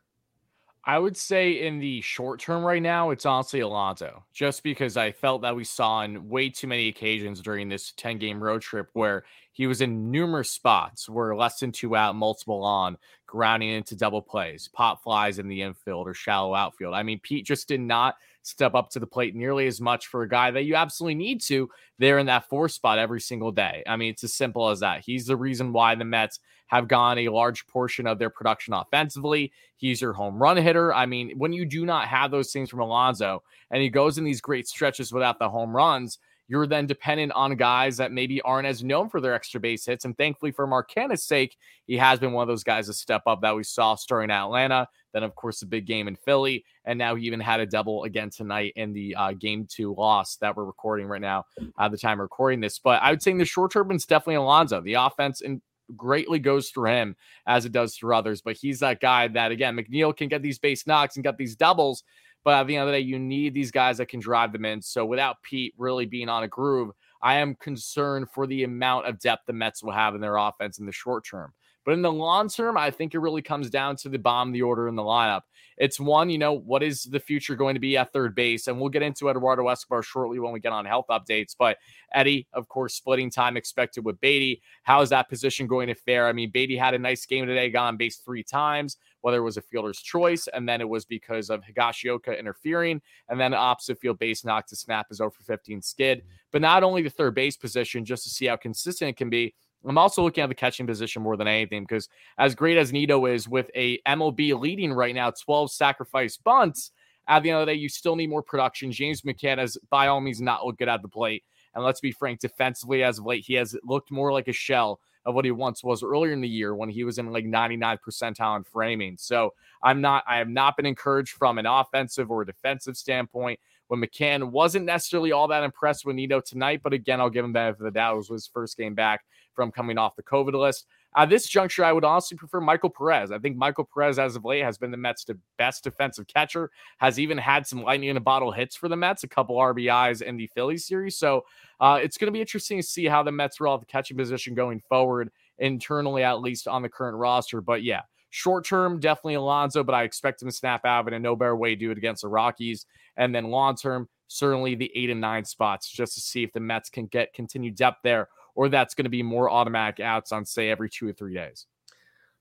[0.85, 5.12] I would say in the short term right now, it's honestly Alonso, just because I
[5.12, 8.90] felt that we saw on way too many occasions during this 10 game road trip
[8.92, 13.95] where he was in numerous spots where less than two out, multiple on, grounding into
[13.95, 16.95] double plays, pop flies in the infield or shallow outfield.
[16.95, 20.23] I mean, Pete just did not step up to the plate nearly as much for
[20.23, 23.83] a guy that you absolutely need to there in that four spot every single day.
[23.87, 25.03] I mean, it's as simple as that.
[25.05, 29.53] He's the reason why the Mets have gone a large portion of their production offensively.
[29.77, 30.93] He's your home run hitter.
[30.93, 34.25] I mean, when you do not have those things from Alonso and he goes in
[34.25, 36.19] these great stretches without the home runs,
[36.53, 40.05] you're then dependent on guys that maybe aren't as known for their extra base hits.
[40.05, 43.23] And thankfully for Mark Canha's sake, he has been one of those guys to step
[43.27, 44.87] up that we saw starting at Atlanta.
[45.15, 46.62] Then, of course, the big game in Philly.
[46.85, 50.37] And now he even had a double again tonight in the uh, game two loss
[50.43, 51.47] that we're recording right now
[51.81, 52.79] at the time recording this.
[52.79, 54.83] But I would say in the short term, it's definitely Alonso.
[54.83, 55.62] The offense in
[55.97, 58.43] greatly goes through him as it does through others.
[58.43, 61.57] But he's that guy that, again, McNeil can get these base knocks and get these
[61.57, 62.05] doubles.
[62.45, 64.65] But at the end of the day, you need these guys that can drive them
[64.65, 64.83] in.
[64.83, 66.91] So without Pete really being on a groove,
[67.23, 70.79] I am concerned for the amount of depth the Mets will have in their offense
[70.79, 71.53] in the short term.
[71.85, 74.62] But in the long term, I think it really comes down to the bomb the
[74.62, 75.42] order in the lineup.
[75.79, 78.68] It's one, you know, what is the future going to be at third base?
[78.68, 81.57] And we'll get into Eduardo Escobar shortly when we get on health updates.
[81.59, 81.79] But
[82.14, 84.62] Eddie, of course, splitting time expected with Baty.
[84.83, 86.29] How is that position going to fare?
[86.29, 89.42] I mean, Baty had a nice game today, got on base three times, whether it
[89.42, 93.99] was a fielder's choice, and then it was because of Higashioka interfering, and then opposite
[93.99, 96.23] field base knocked to snap his oh over 15 skid.
[96.51, 99.55] But not only the third base position, just to see how consistent it can be,
[99.85, 103.27] I'm also looking at the catching position more than anything because as great as Nido
[103.27, 106.92] is with a MLB leading right now 12 sacrifice bunts,
[107.29, 108.90] at the end of the day, you still need more production.
[108.92, 111.45] James McCann has by all means not looked good at the plate.
[111.75, 115.01] And let's be frank, defensively as of late, he has looked more like a shell
[115.25, 117.99] of what he once was earlier in the year when he was in like 99
[118.07, 119.16] percentile in framing.
[119.16, 124.01] So I'm not, I have not been encouraged from an offensive or defensive standpoint when
[124.01, 126.81] McCann wasn't necessarily all that impressed with Nido tonight.
[126.83, 128.14] But again, I'll give him that for the doubt.
[128.14, 130.87] It was his first game back from coming off the COVID list.
[131.15, 133.33] At this juncture, I would honestly prefer Michael Perez.
[133.33, 135.27] I think Michael Perez, as of late, has been the Mets'
[135.59, 139.23] best defensive catcher, has even had some lightning in a bottle hits for the Mets,
[139.23, 141.19] a couple RBIs in the Phillies series.
[141.19, 141.45] So
[141.81, 144.17] uh, it's going to be interesting to see how the Mets roll out the catching
[144.17, 147.61] position going forward, internally, at least on the current roster.
[147.61, 148.03] But yeah,
[148.35, 151.55] Short term, definitely Alonso, but I expect him to snap out in a no better
[151.55, 152.87] way to do it against the Rockies.
[153.19, 156.59] And then long term, certainly the eight and nine spots just to see if the
[156.59, 160.45] Mets can get continued depth there, or that's going to be more automatic outs on,
[160.45, 161.67] say, every two or three days.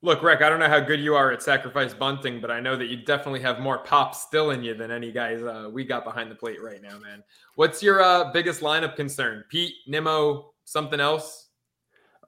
[0.04, 2.76] Look, Rec, I don't know how good you are at sacrifice bunting, but I know
[2.76, 6.04] that you definitely have more pop still in you than any guys uh, we got
[6.04, 7.24] behind the plate right now, man.
[7.54, 9.44] What's your uh, biggest lineup concern?
[9.50, 11.50] Pete, Nimmo, something else?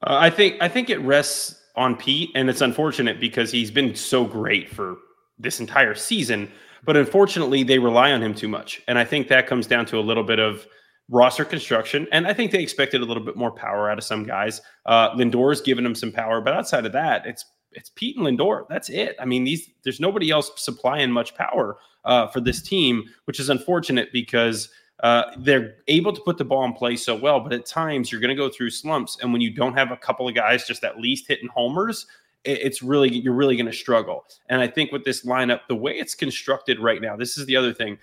[0.06, 3.96] Uh, I think I think it rests on Pete, and it's unfortunate because he's been
[3.96, 4.98] so great for
[5.40, 6.52] this entire season.
[6.86, 9.98] But unfortunately, they rely on him too much, and I think that comes down to
[9.98, 10.68] a little bit of
[11.10, 12.08] roster construction.
[12.12, 14.62] And I think they expected a little bit more power out of some guys.
[14.86, 18.66] Uh, Lindor's given them some power, but outside of that, it's it's Pete and Lindor.
[18.70, 19.16] That's it.
[19.20, 23.50] I mean, these there's nobody else supplying much power uh, for this team, which is
[23.50, 24.70] unfortunate because
[25.02, 28.22] uh, they're able to put the ball in play so well, but at times you're
[28.22, 30.84] going to go through slumps, and when you don't have a couple of guys just
[30.84, 32.06] at least hitting homers,
[32.46, 34.26] it's really you're really going to struggle.
[34.50, 37.56] And I think with this lineup, the way it's constructed right now, this is the
[37.56, 37.98] other thing.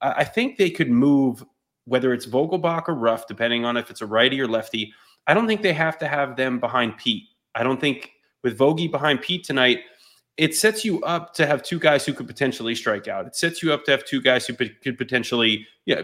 [0.00, 1.42] I think they could move
[1.86, 4.92] whether it's Vogelbach or Ruf, depending on if it's a righty or lefty.
[5.26, 7.24] I don't think they have to have them behind Pete.
[7.54, 9.80] I don't think with Vogie behind Pete tonight,
[10.36, 13.26] it sets you up to have two guys who could potentially strike out.
[13.26, 16.02] It sets you up to have two guys who could potentially yeah,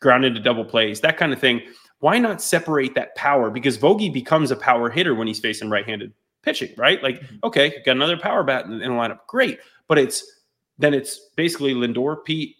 [0.00, 1.62] ground into double plays, that kind of thing.
[2.00, 3.50] Why not separate that power?
[3.50, 7.02] Because Vogie becomes a power hitter when he's facing right-handed pitching, right?
[7.02, 7.36] Like, mm-hmm.
[7.44, 9.60] okay, got another power bat in, in the lineup, great.
[9.86, 10.38] But it's
[10.78, 12.56] then it's basically Lindor, Pete,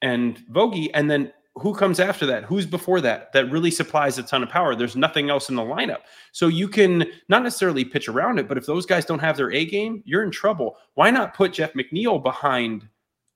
[0.00, 2.44] and Vogie, and then who comes after that?
[2.44, 3.32] Who's before that?
[3.32, 4.74] That really supplies a ton of power.
[4.74, 6.00] There's nothing else in the lineup.
[6.32, 9.52] So you can not necessarily pitch around it, but if those guys don't have their
[9.52, 10.76] A game, you're in trouble.
[10.94, 12.86] Why not put Jeff McNeil behind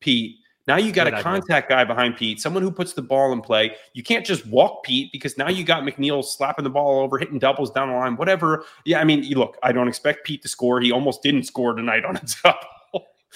[0.01, 0.37] Pete?
[0.67, 1.79] Now you got Good a contact idea.
[1.79, 3.75] guy behind Pete, someone who puts the ball in play.
[3.95, 7.39] You can't just walk Pete because now you got McNeil slapping the ball over, hitting
[7.39, 8.65] doubles down the line, whatever.
[8.85, 10.81] Yeah, I mean, look, I don't expect Pete to score.
[10.81, 12.59] He almost didn't score tonight on a double.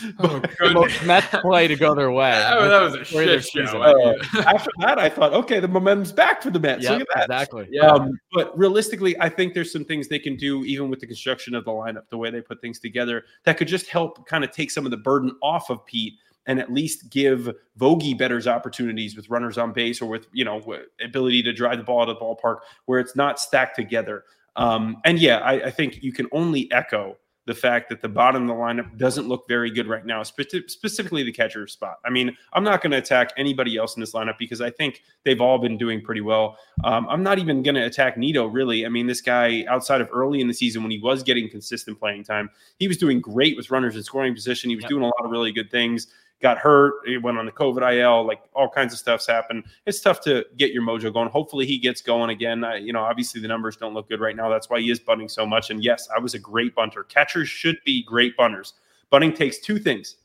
[0.19, 2.33] Oh, Mets play to go their way.
[2.51, 3.81] Oh, that was a shit show.
[3.81, 4.15] Uh,
[4.47, 6.83] after that, I thought, okay, the momentum's back for the Mets.
[6.83, 7.43] Yep, Look at that.
[7.43, 7.69] Exactly.
[7.71, 7.87] Yeah.
[7.87, 11.55] Um, but realistically, I think there's some things they can do, even with the construction
[11.55, 14.51] of the lineup, the way they put things together, that could just help kind of
[14.51, 16.15] take some of the burden off of Pete
[16.47, 20.63] and at least give Vogie better opportunities with runners on base or with you know
[21.03, 24.25] ability to drive the ball out of the ballpark where it's not stacked together.
[24.57, 28.43] Um, and yeah, I, I think you can only echo the fact that the bottom
[28.43, 31.99] of the lineup doesn't look very good right now, spe- specifically the catcher spot.
[32.05, 35.03] I mean, I'm not going to attack anybody else in this lineup because I think
[35.25, 36.57] they've all been doing pretty well.
[36.85, 38.87] Um, I'm not even going to attack Nido, really.
[38.87, 41.99] I mean, this guy, outside of early in the season when he was getting consistent
[41.99, 44.71] playing time, he was doing great with runners in scoring position.
[44.71, 44.91] He was yep.
[44.91, 46.07] doing a lot of really good things
[46.45, 46.97] got hurt.
[47.07, 48.27] He went on the COVID IL.
[48.27, 49.65] Like all kinds of stuff's happened.
[49.87, 51.31] It's tough to get your mojo going.
[51.31, 52.63] Hopefully he gets going again.
[52.83, 54.51] you know, obviously the numbers don't look good right now.
[54.51, 55.71] That's why he is bunting so much.
[55.71, 57.03] And yes, I was a great bunter.
[57.05, 58.75] Catchers should be great bunters.
[59.09, 60.17] Bunting takes two things: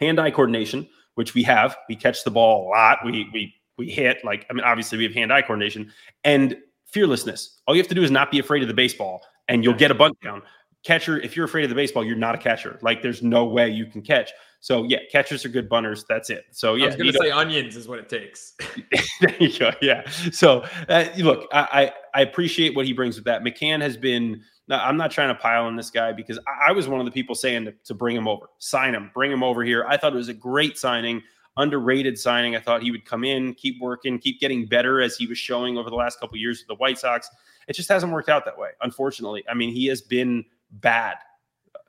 [0.00, 1.76] hand-eye coordination, which we have.
[1.88, 2.98] We catch the ball a lot.
[3.04, 4.24] We we we hit.
[4.24, 5.92] Like I mean, obviously we have hand-eye coordination
[6.24, 7.60] and fearlessness.
[7.68, 9.92] All you have to do is not be afraid of the baseball, and you'll get
[9.92, 10.42] a bunt down
[10.84, 12.78] catcher, if you're afraid of the baseball, you're not a catcher.
[12.82, 14.30] Like there's no way you can catch.
[14.60, 16.04] So yeah, catchers are good bunters.
[16.08, 16.44] That's it.
[16.52, 18.54] So yeah, I was going to say onions is what it takes.
[19.20, 19.72] there you go.
[19.82, 20.08] Yeah.
[20.08, 23.42] So uh, look, I, I, I appreciate what he brings with that.
[23.42, 24.42] McCann has been.
[24.70, 27.12] I'm not trying to pile on this guy because I, I was one of the
[27.12, 29.84] people saying to, to bring him over, sign him, bring him over here.
[29.86, 31.22] I thought it was a great signing
[31.56, 32.56] underrated signing.
[32.56, 35.78] I thought he would come in, keep working, keep getting better as he was showing
[35.78, 37.30] over the last couple years with the White Sox.
[37.68, 39.44] It just hasn't worked out that way, unfortunately.
[39.48, 40.44] I mean, he has been
[40.80, 41.16] bad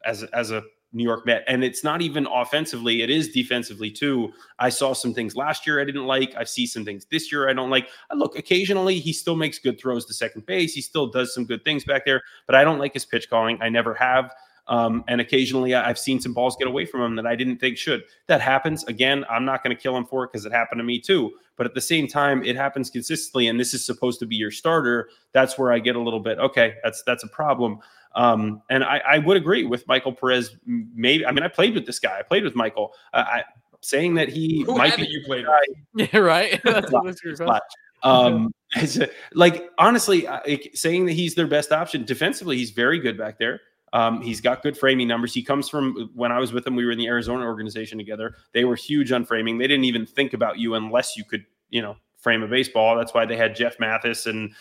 [0.05, 0.63] as as a
[0.95, 1.43] New York Met.
[1.47, 4.31] And it's not even offensively, it is defensively too.
[4.59, 6.33] I saw some things last year I didn't like.
[6.37, 7.89] I see some things this year I don't like.
[8.09, 10.73] I look, occasionally he still makes good throws to second base.
[10.73, 13.61] He still does some good things back there, but I don't like his pitch calling.
[13.61, 14.33] I never have.
[14.67, 17.77] Um, and occasionally I've seen some balls get away from him that I didn't think
[17.77, 18.03] should.
[18.27, 18.83] That happens.
[18.85, 21.33] Again, I'm not going to kill him for it because it happened to me too.
[21.57, 24.51] But at the same time, it happens consistently, and this is supposed to be your
[24.51, 25.09] starter.
[25.33, 26.75] That's where I get a little bit okay.
[26.83, 27.79] That's that's a problem.
[28.15, 30.55] Um, and I, I, would agree with Michael Perez.
[30.65, 32.17] Maybe I mean I played with this guy.
[32.17, 32.93] I played with Michael.
[33.13, 33.43] Uh, I,
[33.81, 36.09] saying that he Who might be you played with?
[36.13, 36.59] Yeah, right.
[36.63, 36.91] that's,
[38.03, 38.53] um,
[39.33, 40.27] like honestly,
[40.73, 43.61] saying that he's their best option defensively, he's very good back there.
[43.93, 45.33] Um, he's got good framing numbers.
[45.33, 48.35] He comes from when I was with him, we were in the Arizona organization together.
[48.53, 49.57] They were huge on framing.
[49.57, 52.97] They didn't even think about you unless you could, you know, frame a baseball.
[52.97, 54.51] That's why they had Jeff Mathis and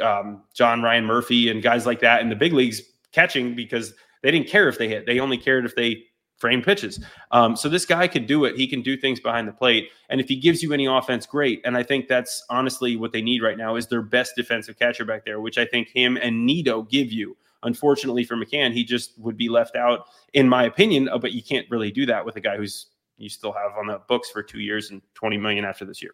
[0.00, 2.80] um, John Ryan Murphy and guys like that in the big leagues
[3.12, 5.06] catching because they didn't care if they hit.
[5.06, 6.04] They only cared if they
[6.38, 7.04] frame pitches.
[7.32, 8.56] Um, so this guy can do it.
[8.56, 9.90] He can do things behind the plate.
[10.08, 11.60] And if he gives you any offense, great.
[11.64, 15.04] And I think that's honestly what they need right now is their best defensive catcher
[15.04, 17.36] back there, which I think him and Nido give you.
[17.64, 21.08] Unfortunately for McCann, he just would be left out, in my opinion.
[21.08, 23.88] Uh, but you can't really do that with a guy who's you still have on
[23.88, 26.12] the books for two years and 20 million after this year.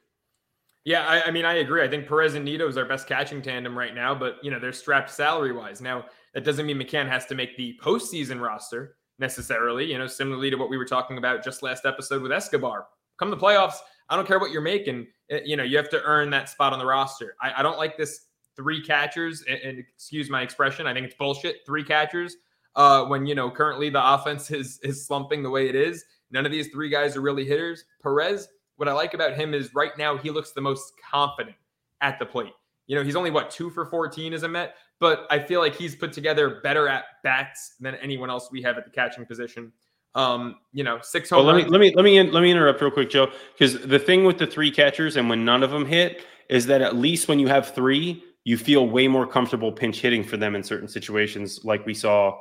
[0.85, 1.83] Yeah, I, I mean, I agree.
[1.83, 4.59] I think Perez and Nido is our best catching tandem right now, but you know
[4.59, 5.81] they're strapped salary wise.
[5.81, 9.91] Now that doesn't mean McCann has to make the postseason roster necessarily.
[9.91, 12.87] You know, similarly to what we were talking about just last episode with Escobar.
[13.19, 13.77] Come the playoffs,
[14.09, 15.07] I don't care what you're making.
[15.31, 17.37] Eh, you know, you have to earn that spot on the roster.
[17.41, 21.15] I, I don't like this three catchers, and, and, excuse my expression, I think it's
[21.17, 21.59] bullshit.
[21.67, 22.37] Three catchers
[22.77, 26.05] uh, when you know currently the offense is is slumping the way it is.
[26.31, 27.85] None of these three guys are really hitters.
[28.03, 31.57] Perez, what I like about him is right now he looks the most confident
[32.01, 32.53] at the plate.
[32.87, 35.75] You know, he's only what two for 14 as a Met, but I feel like
[35.75, 39.73] he's put together better at bats than anyone else we have at the catching position.
[40.15, 41.45] Um, you know, six home.
[41.45, 43.99] Well, let me let me let me let me interrupt real quick, Joe, because the
[43.99, 47.27] thing with the three catchers and when none of them hit is that at least
[47.27, 50.87] when you have three, you feel way more comfortable pinch hitting for them in certain
[50.87, 52.39] situations, like we saw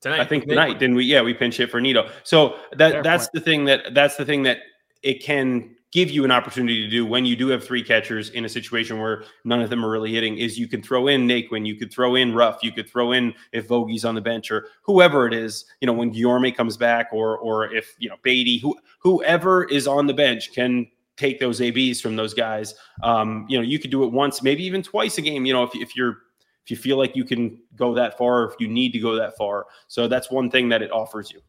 [0.00, 0.20] tonight.
[0.20, 1.04] I think tonight, didn't we?
[1.04, 2.08] Yeah, we pinch hit for Nido.
[2.22, 3.32] So that Fair that's point.
[3.34, 4.58] the thing that that's the thing that
[5.02, 8.44] it can give you an opportunity to do when you do have three catchers in
[8.44, 11.64] a situation where none of them are really hitting is you can throw in Naquin,
[11.64, 14.66] you could throw in Ruf, you could throw in if Vogel's on the bench or
[14.82, 18.58] whoever it is, you know, when Guillorme comes back or or if you know Baty,
[18.58, 22.74] who whoever is on the bench can take those ABs from those guys.
[23.04, 25.62] Um, you know, you could do it once, maybe even twice a game, you know,
[25.62, 26.18] if, if you're
[26.64, 29.36] if you feel like you can go that far, if you need to go that
[29.36, 29.66] far.
[29.86, 31.40] So that's one thing that it offers you.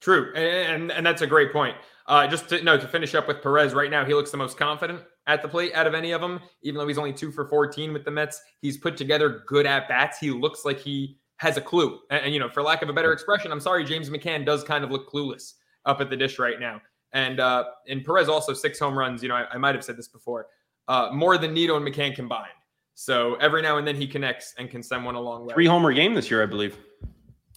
[0.00, 0.32] True.
[0.34, 1.76] And and that's a great point.
[2.06, 4.58] Uh, just to no to finish up with Perez right now, he looks the most
[4.58, 6.40] confident at the plate out of any of them.
[6.62, 9.88] Even though he's only two for 14 with the Mets, he's put together good at
[9.88, 10.18] bats.
[10.18, 12.00] He looks like he has a clue.
[12.10, 14.62] And, and, you know, for lack of a better expression, I'm sorry, James McCann does
[14.62, 15.54] kind of look clueless
[15.86, 16.80] up at the dish right now.
[17.12, 19.22] And uh, and Perez also six home runs.
[19.22, 20.48] You know, I, I might have said this before,
[20.88, 22.48] uh, more than Nido and McCann combined.
[22.94, 25.48] So every now and then he connects and can send one along.
[25.48, 26.76] Three homer game this year, I believe.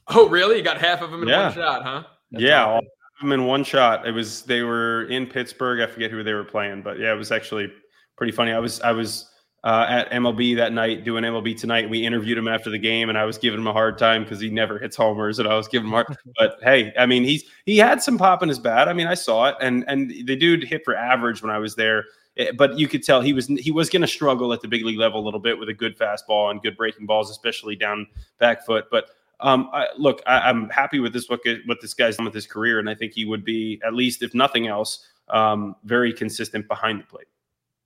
[0.07, 0.57] Oh, really?
[0.57, 1.45] You got half of them in yeah.
[1.47, 2.03] one shot, huh?
[2.31, 2.81] That's yeah, all
[3.19, 4.07] them in one shot.
[4.07, 5.81] It was they were in Pittsburgh.
[5.81, 7.71] I forget who they were playing, but yeah, it was actually
[8.15, 8.51] pretty funny.
[8.51, 9.29] I was I was
[9.63, 11.89] uh, at MLB that night doing MLB tonight.
[11.89, 14.39] We interviewed him after the game, and I was giving him a hard time because
[14.39, 16.07] he never hits homers, and I was giving him hard.
[16.37, 18.87] but hey, I mean, he's he had some pop in his bat.
[18.87, 21.75] I mean, I saw it, and and the dude hit for average when I was
[21.75, 22.05] there.
[22.37, 24.85] Eh, but you could tell he was he was going to struggle at the big
[24.85, 28.07] league level a little bit with a good fastball and good breaking balls, especially down
[28.39, 28.85] back foot.
[28.91, 32.33] But um, I, look, I, am happy with this what, what this guy's done with
[32.33, 36.11] his career, and I think he would be at least, if nothing else, um, very
[36.11, 37.27] consistent behind the plate.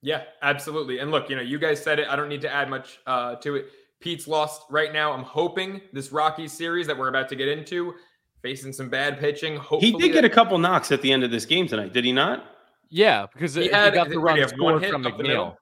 [0.01, 0.99] Yeah, absolutely.
[0.99, 2.07] And look, you know, you guys said it.
[2.07, 3.67] I don't need to add much uh, to it.
[3.99, 5.11] Pete's lost right now.
[5.11, 7.93] I'm hoping this Rockies series that we're about to get into,
[8.41, 9.57] facing some bad pitching.
[9.57, 12.03] Hopefully he did get a couple knocks at the end of this game tonight, did
[12.03, 12.45] he not?
[12.89, 15.55] Yeah, because he, had, he got the run scored from McNeil.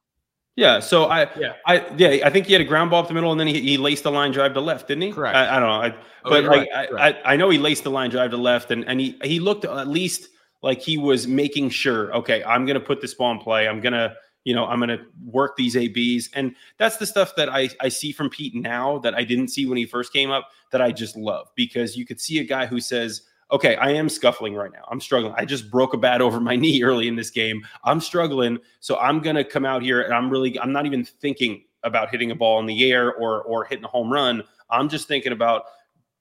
[0.60, 3.14] Yeah, so I, yeah, I, yeah, I think he had a ground ball up the
[3.14, 5.14] middle, and then he, he laced the line drive to left, didn't he?
[5.14, 5.34] Correct.
[5.34, 5.90] I, I don't know, I,
[6.26, 6.90] oh, but like right.
[6.98, 9.40] I, I, I know he laced the line drive to left, and and he he
[9.40, 10.28] looked at least
[10.62, 13.70] like he was making sure, okay, I'm gonna put this ball in play.
[13.70, 17.70] I'm gonna, you know, I'm gonna work these ABs, and that's the stuff that I
[17.80, 20.82] I see from Pete now that I didn't see when he first came up that
[20.82, 24.56] I just love because you could see a guy who says okay, I am scuffling
[24.56, 24.86] right now.
[24.90, 25.34] I'm struggling.
[25.38, 27.66] I just broke a bat over my knee early in this game.
[27.84, 28.60] I'm struggling.
[28.80, 32.10] So I'm going to come out here and I'm really, I'm not even thinking about
[32.10, 34.44] hitting a ball in the air or, or hitting a home run.
[34.70, 35.64] I'm just thinking about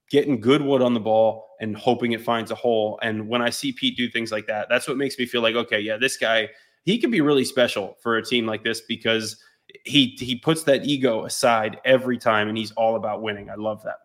[0.09, 2.97] getting good wood on the ball and hoping it finds a hole.
[3.01, 5.55] And when I see Pete do things like that, that's what makes me feel like,
[5.55, 6.49] okay, yeah, this guy,
[6.85, 9.37] he could be really special for a team like this because
[9.85, 13.49] he he puts that ego aside every time and he's all about winning.
[13.49, 13.97] I love that.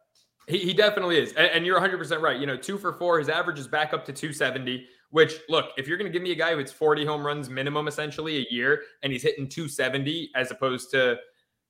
[0.46, 1.32] He, he definitely is.
[1.32, 2.38] And, and, you're 100% right.
[2.38, 5.88] You know, two for four, his average is back up to 270, which, look, if
[5.88, 8.46] you're going to give me a guy who hits 40 home runs minimum essentially a
[8.50, 11.16] year and he's hitting 270 as opposed to,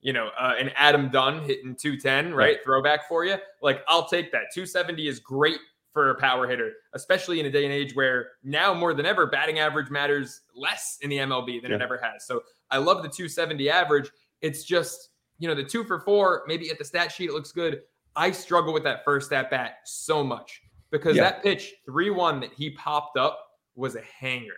[0.01, 2.59] you know, uh, an Adam Dunn hitting 210, right?
[2.64, 3.37] Throwback for you.
[3.62, 4.47] Like, I'll take that.
[4.53, 5.59] 270 is great
[5.93, 9.27] for a power hitter, especially in a day and age where now more than ever,
[9.27, 11.77] batting average matters less in the MLB than yeah.
[11.77, 12.27] it ever has.
[12.27, 14.11] So I love the 270 average.
[14.41, 17.53] It's just, you know, the two for four, maybe at the stat sheet, it looks
[17.53, 17.83] good.
[18.17, 21.25] I struggle with that first at bat so much because yeah.
[21.25, 24.55] that pitch 3 1 that he popped up was a hanger.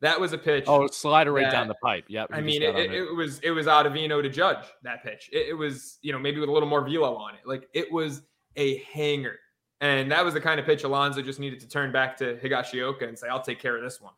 [0.00, 0.64] That was a pitch.
[0.66, 2.04] Oh, slider right that, down the pipe.
[2.08, 2.28] Yep.
[2.30, 5.30] I mean, it, it, it, was it was Ottavino to judge that pitch.
[5.32, 7.40] It, it, was you know maybe with a little more velo on it.
[7.46, 8.22] Like it was
[8.56, 9.36] a hanger,
[9.80, 13.08] and that was the kind of pitch Alonso just needed to turn back to Higashioka
[13.08, 14.12] and say, "I'll take care of this one."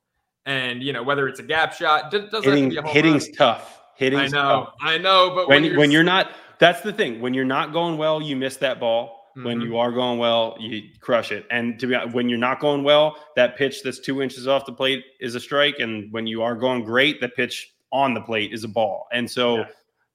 [0.45, 3.35] And you know whether it's a gap shot, doesn't Hitting, hitting's run.
[3.35, 3.83] tough.
[3.97, 4.75] Hitting's I know, tough.
[4.81, 7.21] I know, but when when you're, when you're not that's the thing.
[7.21, 9.31] When you're not going well, you miss that ball.
[9.37, 9.45] Mm-hmm.
[9.45, 11.47] When you are going well, you crush it.
[11.51, 14.65] And to be honest, when you're not going well, that pitch that's two inches off
[14.65, 15.79] the plate is a strike.
[15.79, 19.07] And when you are going great, the pitch on the plate is a ball.
[19.13, 19.65] And so yeah.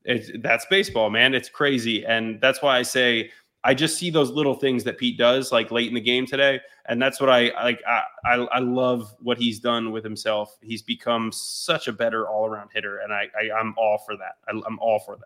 [0.06, 1.36] it's that's baseball, man.
[1.36, 2.04] It's crazy.
[2.06, 3.32] And that's why I say
[3.64, 6.60] I just see those little things that Pete does, like late in the game today,
[6.88, 7.80] and that's what I like.
[7.88, 10.58] I I, I love what he's done with himself.
[10.62, 14.38] He's become such a better all around hitter, and I, I am all for that.
[14.48, 15.26] I, I'm all for that.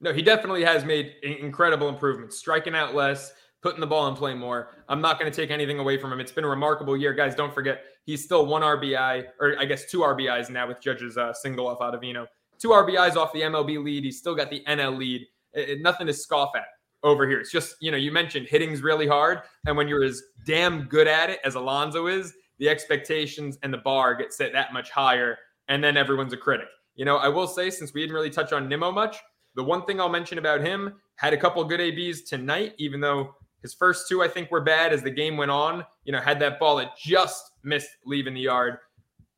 [0.00, 3.32] No, he definitely has made incredible improvements, striking out less,
[3.62, 4.84] putting the ball in play more.
[4.88, 6.20] I'm not going to take anything away from him.
[6.20, 7.34] It's been a remarkable year, guys.
[7.34, 11.32] Don't forget, he's still one RBI, or I guess two RBIs now with Judge's uh,
[11.32, 12.26] single off Ottavino.
[12.60, 14.04] Two RBIs off the MLB lead.
[14.04, 15.22] He's still got the NL lead.
[15.52, 16.66] It, it, nothing to scoff at
[17.02, 17.40] over here.
[17.40, 19.40] It's just, you know, you mentioned hitting's really hard.
[19.66, 23.78] And when you're as damn good at it as Alonso is, the expectations and the
[23.78, 25.38] bar get set that much higher.
[25.68, 26.68] And then everyone's a critic.
[26.94, 29.18] You know, I will say, since we didn't really touch on Nimmo much,
[29.58, 33.34] the one thing I'll mention about him had a couple good ABs tonight, even though
[33.60, 35.84] his first two I think were bad as the game went on.
[36.04, 38.78] You know, had that ball that just missed leaving the yard.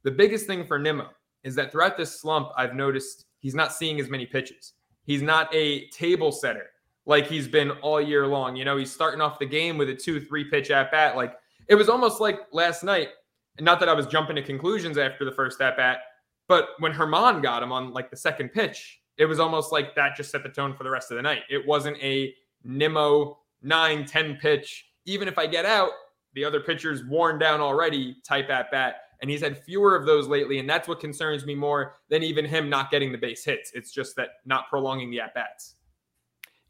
[0.03, 1.09] The biggest thing for Nimmo
[1.43, 4.75] is that throughout this slump, I've noticed he's not seeing as many pitches.
[5.07, 6.67] He's not a table setter
[7.07, 8.57] like he's been all year long.
[8.57, 11.17] You know, he's starting off the game with a two, three pitch at bat.
[11.17, 11.35] Like
[11.67, 13.09] it was almost like last night.
[13.57, 16.01] And not that I was jumping to conclusions after the first at bat,
[16.47, 20.17] but when Germán got him on like the second pitch, it was almost like that
[20.17, 21.43] just set the tone for the rest of the night.
[21.51, 24.87] It wasn't a Nimmo 9 10 pitch.
[25.05, 25.91] Even if I get out,
[26.33, 29.03] the other pitcher's worn down already type at bat.
[29.21, 30.59] And he's had fewer of those lately.
[30.59, 33.73] And that's what concerns me more than even him not getting the base hits.
[33.75, 35.75] It's just that not prolonging the at bats.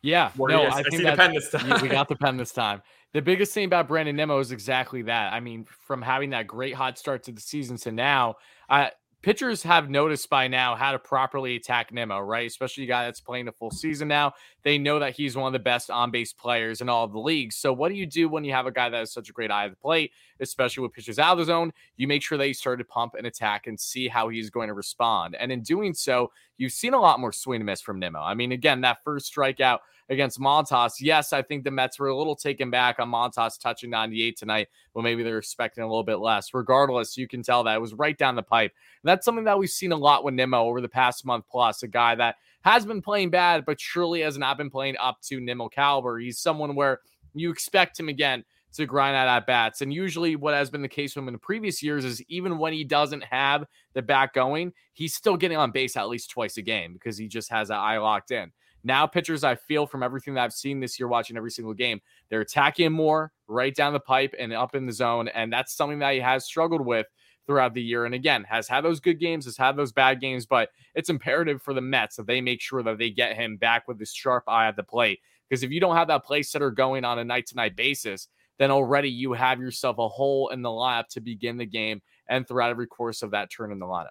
[0.03, 1.81] Yeah, no, I, I think the pen this time.
[1.83, 2.83] we got the pen this time.
[3.13, 5.33] The biggest thing about Brandon Nimmo is exactly that.
[5.33, 8.37] I mean, from having that great hot start to the season to now,
[8.69, 8.93] I
[9.23, 12.47] pitchers have noticed by now how to properly attack Nimmo, right?
[12.47, 14.33] Especially a guy that's playing a full season now.
[14.63, 17.19] They know that he's one of the best on base players in all of the
[17.19, 17.57] leagues.
[17.57, 19.51] So, what do you do when you have a guy that has such a great
[19.51, 21.73] eye of the plate, especially with pitchers out of the zone?
[21.97, 24.75] You make sure you start to pump and attack and see how he's going to
[24.75, 25.37] respond.
[25.39, 28.21] And in doing so, you've seen a lot more swing and miss from Nimmo.
[28.21, 29.79] I mean, again, that first strikeout
[30.11, 30.95] against Montas.
[31.01, 34.69] Yes, I think the Mets were a little taken back on Montas touching 98 tonight,
[34.93, 36.53] but maybe they're expecting a little bit less.
[36.53, 38.73] Regardless, you can tell that it was right down the pipe.
[39.03, 41.85] And that's something that we've seen a lot with Nimmo over the past month plus.
[41.85, 45.41] A guy that has been playing bad, but surely has not been playing up to
[45.41, 46.19] Nimmo caliber.
[46.19, 47.01] He's someone where
[47.33, 49.81] you expect him again to grind out at bats.
[49.81, 52.59] And usually, what has been the case with him in the previous years is even
[52.59, 56.57] when he doesn't have the bat going, he's still getting on base at least twice
[56.57, 58.53] a game because he just has that eye locked in.
[58.83, 62.01] Now, pitchers, I feel from everything that I've seen this year, watching every single game,
[62.29, 65.29] they're attacking more right down the pipe and up in the zone.
[65.29, 67.07] And that's something that he has struggled with
[67.47, 68.05] throughout the year.
[68.05, 71.61] And again, has had those good games, has had those bad games, but it's imperative
[71.63, 74.45] for the Mets that they make sure that they get him back with this sharp
[74.47, 75.21] eye at the plate.
[75.49, 78.29] Because if you don't have that play setter going on a night to night basis,
[78.59, 82.47] then already you have yourself a hole in the lineup to begin the game and
[82.47, 84.11] throughout every course of that turn in the lineup.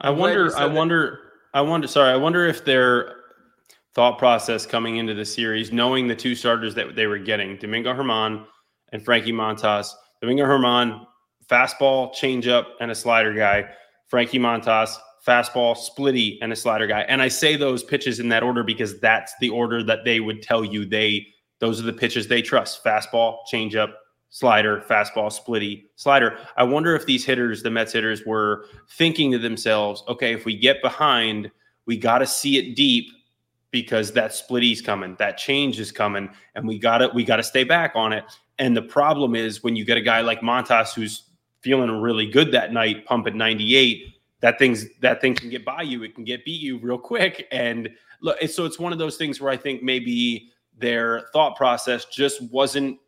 [0.00, 1.18] I wonder, I wonder,
[1.52, 3.16] I wonder, sorry, I wonder if they're
[3.98, 7.92] thought process coming into the series, knowing the two starters that they were getting, Domingo
[7.92, 8.46] Germán
[8.92, 9.92] and Frankie Montas.
[10.20, 11.04] Domingo Germán,
[11.50, 13.68] fastball, changeup, and a slider guy.
[14.06, 14.94] Frankie Montas,
[15.26, 17.00] fastball, splitty, and a slider guy.
[17.08, 20.42] And I say those pitches in that order because that's the order that they would
[20.42, 21.26] tell you they
[21.58, 22.84] those are the pitches they trust.
[22.84, 23.94] Fastball, changeup,
[24.30, 26.38] slider, fastball, splitty, slider.
[26.56, 30.56] I wonder if these hitters, the Mets hitters, were thinking to themselves, okay, if we
[30.56, 31.50] get behind,
[31.84, 33.10] we got to see it deep
[33.70, 37.42] because that splitty's coming, that change is coming, and we got to we got to
[37.42, 38.24] stay back on it.
[38.58, 41.24] And the problem is when you get a guy like Montas who's
[41.60, 46.02] feeling really good that night, pumping 98, that thing's that thing can get by you.
[46.02, 47.46] It can get beat you real quick.
[47.50, 47.88] And
[48.20, 52.40] look, so it's one of those things where I think maybe their thought process just
[52.50, 52.98] wasn't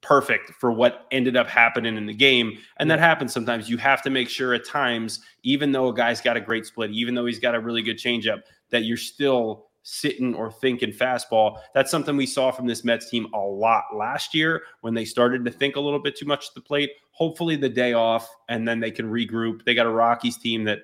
[0.00, 2.58] perfect for what ended up happening in the game.
[2.78, 3.70] And that happens sometimes.
[3.70, 6.90] You have to make sure at times, even though a guy's got a great split,
[6.90, 11.58] even though he's got a really good changeup, that you're still sitting or thinking fastball.
[11.74, 15.44] That's something we saw from this Mets team a lot last year when they started
[15.44, 16.90] to think a little bit too much at the plate.
[17.10, 19.64] Hopefully, the day off and then they can regroup.
[19.64, 20.80] They got a Rockies team that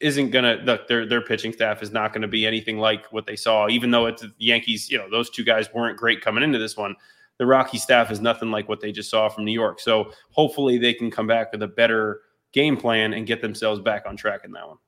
[0.00, 3.36] isn't gonna look their their pitching staff is not gonna be anything like what they
[3.36, 6.58] saw, even though it's the Yankees, you know, those two guys weren't great coming into
[6.58, 6.94] this one.
[7.38, 9.80] The Rocky staff is nothing like what they just saw from New York.
[9.80, 12.20] So hopefully they can come back with a better
[12.52, 14.78] game plan and get themselves back on track in that one.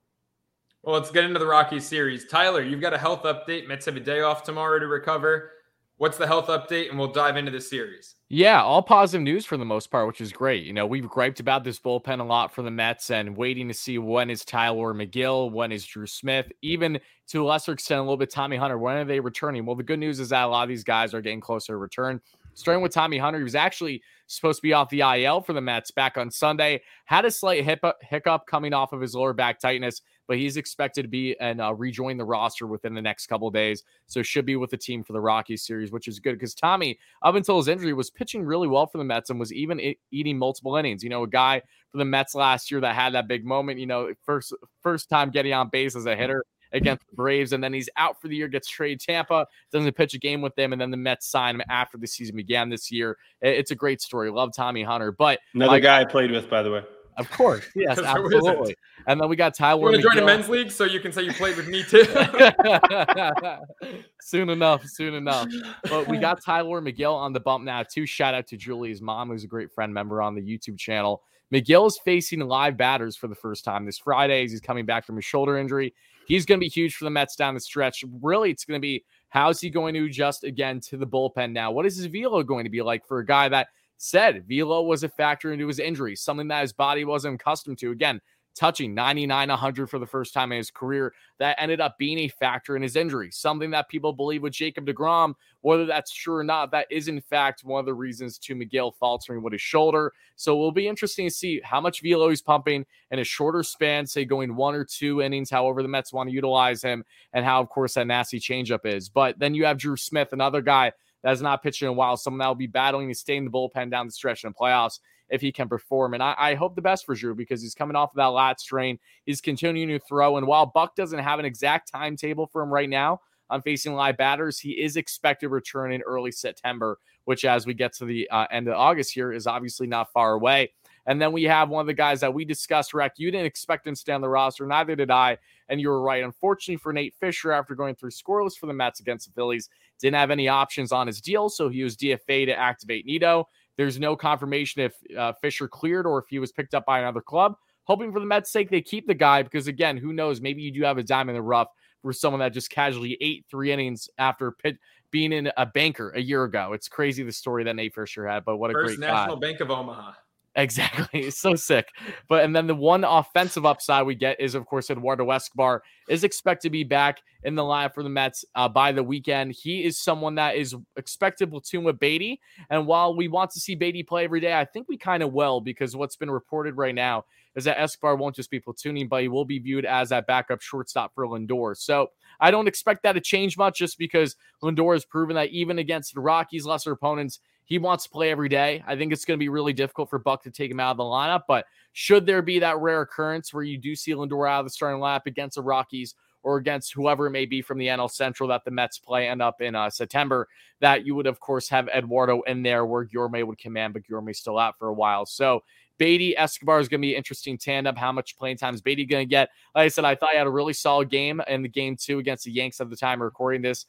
[0.83, 2.25] Well, let's get into the Rockies series.
[2.25, 3.67] Tyler, you've got a health update.
[3.67, 5.51] Mets have a day off tomorrow to recover.
[5.97, 6.89] What's the health update?
[6.89, 8.15] And we'll dive into the series.
[8.29, 10.63] Yeah, all positive news for the most part, which is great.
[10.63, 13.73] You know, we've griped about this bullpen a lot for the Mets and waiting to
[13.73, 18.03] see when is Tyler Megill, when is Drew Smith, even to a lesser extent, a
[18.03, 18.77] little bit Tommy Hunter.
[18.77, 19.65] When are they returning?
[19.65, 21.77] Well, the good news is that a lot of these guys are getting closer to
[21.77, 22.21] return.
[22.53, 25.61] Starting with Tommy Hunter, he was actually supposed to be off the IL for the
[25.61, 26.81] Mets back on Sunday.
[27.05, 31.01] Had a slight hip hiccup coming off of his lower back tightness, but he's expected
[31.01, 33.83] to be and uh, rejoin the roster within the next couple days.
[34.05, 36.99] So should be with the team for the Rockies series, which is good because Tommy,
[37.23, 40.37] up until his injury, was pitching really well for the Mets and was even eating
[40.37, 41.03] multiple innings.
[41.03, 43.79] You know, a guy for the Mets last year that had that big moment.
[43.79, 44.53] You know, first
[44.83, 48.21] first time getting on base as a hitter against the Braves, and then he's out
[48.21, 50.97] for the year, gets traded Tampa, doesn't pitch a game with them, and then the
[50.97, 53.17] Mets sign him after the season began this year.
[53.41, 54.29] It's a great story.
[54.29, 56.83] Love Tommy Hunter, but another guy I played with, by the way.
[57.19, 58.75] Of course, yes, absolutely.
[59.05, 59.79] And then we got Tyler.
[59.79, 61.83] You want to join a men's league so you can say you played with me
[61.83, 62.05] too?
[64.21, 65.49] soon enough, soon enough.
[65.83, 68.05] But we got Tyler Megill on the bump now too.
[68.05, 71.21] Shout out to Julie's mom, who's a great friend member on the YouTube channel.
[71.53, 75.05] Megill is facing live batters for the first time this Friday as he's coming back
[75.05, 75.93] from a shoulder injury.
[76.25, 78.05] He's going to be huge for the Mets down the stretch.
[78.21, 81.71] Really, it's going to be how's he going to adjust again to the bullpen now?
[81.71, 85.03] What is his velo going to be like for a guy that said velo was
[85.03, 87.91] a factor into his injury, something that his body wasn't accustomed to?
[87.91, 88.19] Again,
[88.55, 92.27] touching 99 100 for the first time in his career that ended up being a
[92.27, 95.33] factor in his injury something that people believe with jacob deGrom.
[95.61, 98.93] Whether that's true or not that is in fact one of the reasons to Megill
[98.95, 100.13] faltering with his shoulder.
[100.35, 103.63] So it will be interesting to see how much velo he's pumping in a shorter
[103.63, 107.45] span say going one or two innings however the mets want to utilize him and
[107.45, 109.09] how of course that nasty changeup is.
[109.09, 110.91] But then you have drew smith another guy
[111.23, 113.45] that has not pitched in a while someone that will be battling to stay in
[113.45, 114.99] the bullpen down the stretch in the playoffs
[115.29, 116.13] if he can perform.
[116.13, 118.59] And I, I hope the best for Drew because he's coming off of that lat
[118.59, 118.99] strain.
[119.25, 120.37] He's continuing to throw.
[120.37, 124.17] And while Buck doesn't have an exact timetable for him right now on facing live
[124.17, 128.29] batters, he is expected to return in early September, which as we get to the
[128.29, 130.71] uh, end of August here is obviously not far away.
[131.05, 133.13] And then we have one of the guys that we discussed, Rec.
[133.17, 135.37] You didn't expect him to stay on the roster, neither did I.
[135.69, 136.23] And you were right.
[136.23, 140.15] Unfortunately for Nate Fisher, after going through scoreless for the Mets against the Phillies, didn't
[140.15, 141.49] have any options on his deal.
[141.49, 143.47] So he was DFA to activate Nido.
[143.77, 147.21] There's no confirmation if uh, Fisher cleared or if he was picked up by another
[147.21, 147.55] club.
[147.85, 150.41] Hoping for the Mets' sake, they keep the guy because, again, who knows?
[150.41, 151.69] Maybe you do have a dime in the rough
[152.01, 154.77] for someone that just casually ate three innings after pit,
[155.11, 156.73] being in a banker a year ago.
[156.73, 159.47] It's crazy the story that Nate Fisher had, but what a First great National guy.
[159.47, 160.11] Bank of Omaha.
[160.55, 161.07] Exactly.
[161.29, 161.87] It's so sick.
[162.27, 166.23] But and then the one offensive upside we get is, of course, Eduardo Escobar is
[166.23, 169.53] expected to be back in the line for the Mets uh, by the weekend.
[169.53, 172.39] He is someone that is expected to platoon with Baty.
[172.69, 175.33] And while we want to see Baty play every day, I think we kind of
[175.33, 177.25] will because what's been reported right now
[177.55, 180.61] is that Escobar won't just be platooning, but he will be viewed as that backup
[180.61, 181.75] shortstop for Lindor.
[181.77, 182.07] So
[182.39, 186.13] I don't expect that to change much just because Lindor has proven that even against
[186.13, 187.39] the Rockies' lesser opponents,
[187.69, 188.83] he wants to play every day.
[188.87, 190.97] I think it's going to be really difficult for Buck to take him out of
[190.97, 191.43] the lineup.
[191.47, 194.71] But should there be that rare occurrence where you do see Lindor out of the
[194.71, 198.49] starting lineup against the Rockies or against whoever it may be from the NL Central
[198.49, 200.47] that the Mets play end up in uh, September,
[200.79, 204.39] that you would of course have Eduardo in there where Guillorme would command, but Guillorme's
[204.39, 205.27] still out for a while.
[205.27, 205.61] So
[205.99, 207.93] Baty Escobar is going to be interesting tandem.
[207.93, 209.49] How much playing time is Baty going to get?
[209.75, 212.19] Like I said, I thought he had a really solid game in the game two
[212.19, 213.85] against the Yanks at the time recording this.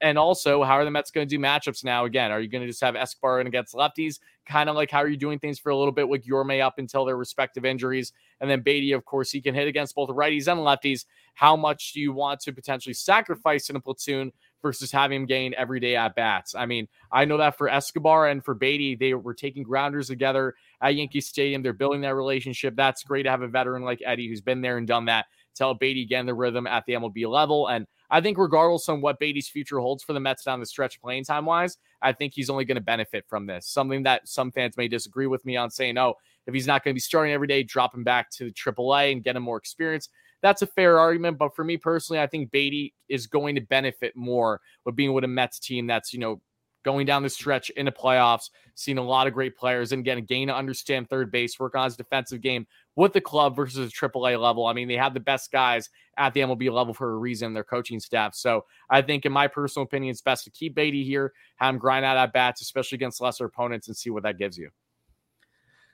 [0.00, 2.04] And also, how are the Mets going to do matchups now?
[2.04, 4.18] Again, are you going to just have Escobar in against lefties?
[4.44, 6.78] Kind of like how are you doing things for a little bit with Guillorme up
[6.78, 8.12] until their respective injuries?
[8.40, 11.04] And then Baty, of course, he can hit against both righties and lefties.
[11.34, 14.32] How much do you want to potentially sacrifice in a platoon
[14.62, 16.54] versus having him gain everyday at bats.
[16.54, 20.54] I mean, I know that for Escobar and for Baty, they were taking grounders together
[20.80, 21.62] at Yankee Stadium.
[21.62, 22.74] They're building that relationship.
[22.76, 25.26] That's great to have a veteran like Eddie who's been there and done that.
[25.54, 27.68] Tell Baty again the rhythm at the MLB level.
[27.68, 31.00] And I think, regardless on what Baty's future holds for the Mets down the stretch
[31.00, 33.66] playing time wise, I think he's only going to benefit from this.
[33.66, 36.14] Something that some fans may disagree with me on saying, oh,
[36.46, 39.24] if he's not going to be starting every day, drop him back to AAA and
[39.24, 40.08] get him more experience.
[40.42, 41.38] That's a fair argument.
[41.38, 45.24] But for me personally, I think Baty is going to benefit more with being with
[45.24, 46.40] a Mets team that's, you know,
[46.84, 50.24] going down the stretch in the playoffs, seeing a lot of great players, and again,
[50.24, 52.66] gain to understand third base, work on his defensive game
[52.96, 54.66] with the club versus a AAA level.
[54.66, 57.64] I mean, they have the best guys at the MLB level for a reason, their
[57.64, 58.34] coaching staff.
[58.34, 61.78] So I think, in my personal opinion, it's best to keep Baty here, have him
[61.78, 64.70] grind out at bats, especially against lesser opponents, and see what that gives you.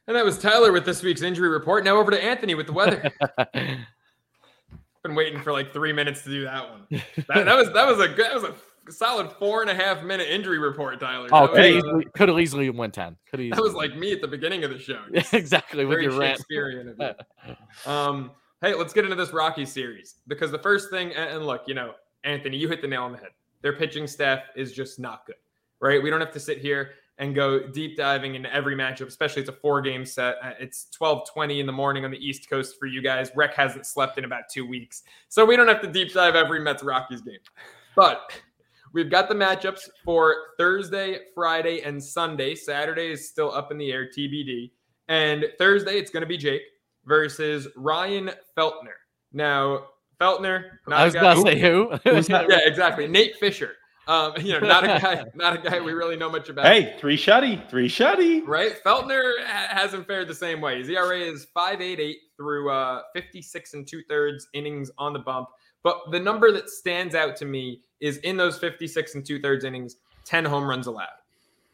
[0.07, 1.85] And that was Tyler with this week's injury report.
[1.85, 3.13] Now over to Anthony with the weather.
[5.09, 6.83] Been waiting for like three minutes to do that one.
[7.29, 10.03] That, that was that was a good that was a solid four and a half
[10.03, 11.29] minute injury report, Tyler.
[11.33, 13.17] Oh, could, was, easily, uh, could have easily went ten.
[13.31, 15.01] Could that was like me at the beginning of the show.
[15.33, 16.21] Exactly with very your.
[16.21, 17.55] Shakespearean you.
[17.91, 21.75] Um, hey, let's get into this Rocky series because the first thing, and look, you
[21.75, 21.95] know,
[22.25, 23.31] Anthony, you hit the nail on the head.
[23.63, 25.37] Their pitching staff is just not good,
[25.81, 26.03] right?
[26.03, 29.49] We don't have to sit here and go deep diving into every matchup, especially it's
[29.49, 30.37] a four game set.
[30.43, 33.31] Uh, It's 12:20 in the morning on the East Coast for you guys.
[33.35, 36.61] Rec hasn't slept in about two weeks, so we don't have to deep dive every
[36.61, 37.39] Mets Rockies game.
[37.97, 38.41] But
[38.93, 42.55] we've got the matchups for Thursday, Friday, and Sunday.
[42.55, 44.71] Saturday is still up in the air, TBD.
[45.09, 46.63] And Thursday, it's going to be Jake
[47.07, 48.99] versus Ryan Feltner.
[49.33, 49.87] Now,
[50.21, 51.91] Feltner, not I was gonna say who?
[52.05, 53.07] yeah, exactly.
[53.07, 53.75] Nate Fisher.
[54.09, 56.67] Um, you know, not a guy, not a guy we really know much about.
[56.67, 58.43] Hey, three shutty, three shutty.
[58.45, 58.83] Right?
[58.85, 60.79] Feltner ha- hasn't fared the same way.
[60.79, 65.51] His ERA is 5.88 through uh, 56 and two thirds innings on the bump.
[65.85, 69.65] But the number that stands out to me is in those 56 and two thirds
[69.65, 71.09] innings, 10 home runs allowed.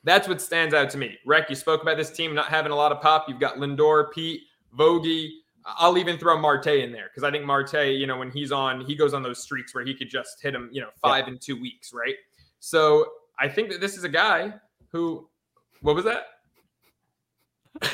[0.03, 1.16] That's what stands out to me.
[1.24, 3.26] Rec, you spoke about this team not having a lot of pop.
[3.26, 4.43] You've got Lindor, Pete,
[4.78, 5.30] Vogie.
[5.67, 8.85] I'll even throw Marte in there because I think Marte, you know, when he's on,
[8.85, 11.39] he goes on those streaks where he could just hit him, you know, five in
[11.39, 12.17] two weeks, right?
[12.61, 13.07] So
[13.39, 14.53] I think that this is a guy
[14.93, 15.29] who,
[15.81, 16.27] what was that?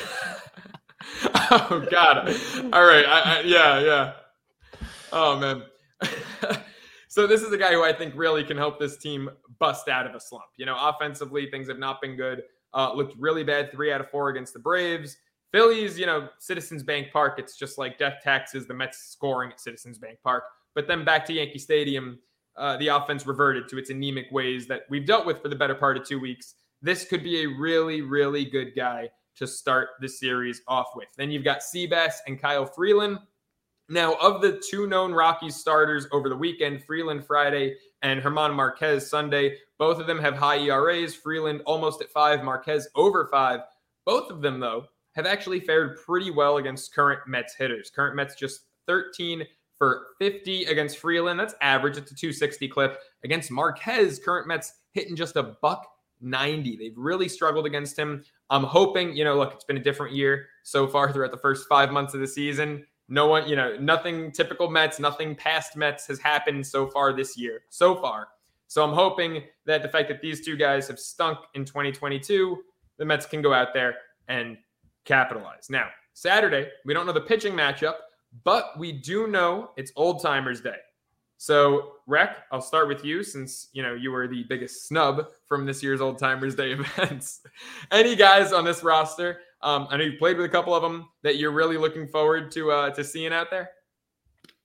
[1.51, 2.29] oh God!
[2.71, 4.13] All right, I, I, yeah, yeah.
[5.11, 5.63] Oh man.
[7.07, 10.05] so this is a guy who I think really can help this team bust out
[10.05, 10.45] of a slump.
[10.57, 12.43] You know, offensively things have not been good.
[12.73, 15.17] Uh, looked really bad three out of four against the Braves.
[15.51, 17.37] Phillies, you know, Citizens Bank Park.
[17.37, 18.65] It's just like death taxes.
[18.67, 20.43] The Mets scoring at Citizens Bank Park,
[20.75, 22.19] but then back to Yankee Stadium,
[22.57, 25.75] uh, the offense reverted to its anemic ways that we've dealt with for the better
[25.75, 26.55] part of two weeks.
[26.81, 31.07] This could be a really, really good guy to start the series off with.
[31.17, 33.19] Then you've got Seabass and Kyle Freeland.
[33.89, 39.09] Now, of the two known Rockies starters over the weekend, Freeland Friday and Germán Marquez
[39.09, 41.13] Sunday, both of them have high ERAs.
[41.13, 43.61] Freeland almost at five, Marquez over five.
[44.05, 47.89] Both of them, though, have actually fared pretty well against current Mets hitters.
[47.89, 49.43] Current Mets just 13
[49.77, 51.39] for 50 against Freeland.
[51.39, 51.97] That's average.
[51.97, 52.99] It's a 260 clip.
[53.23, 55.87] Against Marquez, current Mets hitting just a buck
[56.21, 56.77] 90.
[56.77, 58.23] They've really struggled against him.
[58.49, 61.67] I'm hoping, you know, look, it's been a different year so far throughout the first
[61.67, 62.85] five months of the season.
[63.07, 67.37] No one, you know, nothing typical Mets, nothing past Mets has happened so far this
[67.37, 68.29] year, so far.
[68.67, 72.57] So I'm hoping that the fact that these two guys have stunk in 2022,
[72.97, 73.95] the Mets can go out there
[74.29, 74.57] and
[75.05, 75.69] capitalize.
[75.69, 77.95] Now, Saturday, we don't know the pitching matchup,
[78.43, 80.77] but we do know it's Old Timers Day.
[81.37, 85.65] So, Rec, I'll start with you since you know you were the biggest snub from
[85.65, 87.41] this year's Old Timers Day events.
[87.91, 89.39] Any guys on this roster?
[89.63, 92.51] Um, I know you played with a couple of them that you're really looking forward
[92.51, 93.71] to uh, to seeing out there.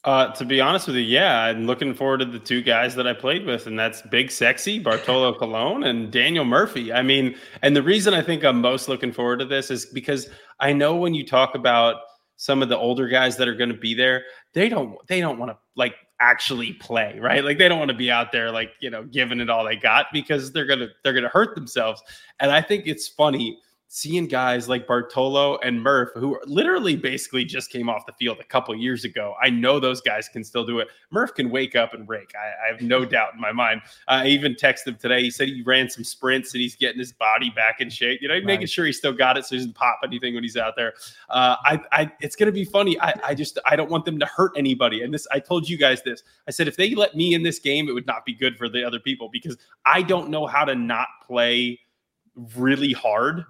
[0.06, 3.08] Uh, to be honest with you, yeah, I'm looking forward to the two guys that
[3.08, 6.92] I played with, and that's Big Sexy, Bartolo Colon, and Daniel Murphy.
[6.92, 10.28] I mean, and the reason I think I'm most looking forward to this is because
[10.60, 11.96] I know when you talk about
[12.36, 15.40] some of the older guys that are going to be there, they don't they don't
[15.40, 17.44] want to like actually play, right?
[17.44, 19.74] Like they don't want to be out there like, you know, giving it all they
[19.74, 22.00] got because they're going to they're going to hurt themselves.
[22.38, 27.70] And I think it's funny seeing guys like Bartolo and Murph, who literally basically just
[27.70, 29.34] came off the field a couple years ago.
[29.40, 30.88] I know those guys can still do it.
[31.10, 32.32] Murph can wake up and rake.
[32.34, 33.82] I, I have no doubt in my mind.
[34.08, 35.22] I even texted him today.
[35.22, 38.20] He said he ran some sprints and he's getting his body back in shape.
[38.20, 40.56] You know, making sure he still got it so he doesn't pop anything when he's
[40.56, 40.94] out there.
[41.30, 43.00] Uh, I, I, it's going to be funny.
[43.00, 45.02] I, I just, I don't want them to hurt anybody.
[45.02, 46.24] And this, I told you guys this.
[46.48, 48.68] I said if they let me in this game, it would not be good for
[48.68, 51.78] the other people because I don't know how to not play
[52.54, 53.44] really hard.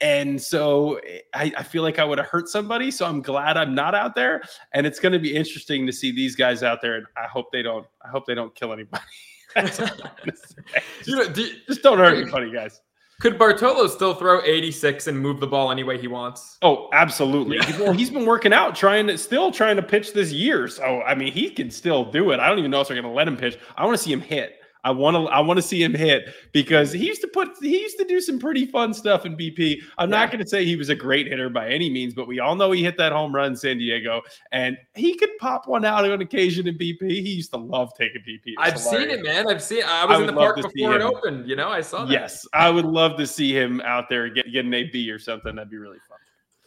[0.00, 2.90] And so eh, I, I feel like I would have hurt somebody.
[2.90, 4.42] So I'm glad I'm not out there.
[4.72, 6.96] And it's going to be interesting to see these guys out there.
[6.96, 7.86] And I hope they don't.
[8.04, 9.02] I hope they don't kill anybody.
[9.54, 10.82] That's all I'm gonna say.
[11.06, 12.82] You know, do, Just don't hurt anybody, guys.
[13.22, 16.58] could Bartolo still throw 86 and move the ball any way he wants?
[16.60, 17.58] Oh, absolutely.
[17.82, 20.68] Well, he's been working out, trying to still trying to pitch this year.
[20.68, 22.40] So I mean, he can still do it.
[22.40, 23.58] I don't even know if they're going to let him pitch.
[23.78, 24.58] I want to see him hit.
[24.86, 27.80] I want to I want to see him hit because he used to put he
[27.80, 29.82] used to do some pretty fun stuff in BP.
[29.98, 30.18] I'm yeah.
[30.18, 32.54] not going to say he was a great hitter by any means, but we all
[32.54, 34.22] know he hit that home run in San Diego,
[34.52, 37.10] and he could pop one out on occasion in BP.
[37.10, 38.42] He used to love taking BP.
[38.44, 39.10] It's I've hilarious.
[39.10, 39.48] seen it, man.
[39.48, 39.82] I've seen.
[39.84, 41.48] I was I in the park before it opened.
[41.48, 42.12] You know, I saw that.
[42.12, 45.56] Yes, I would love to see him out there get, get an AB or something.
[45.56, 46.18] That'd be really fun.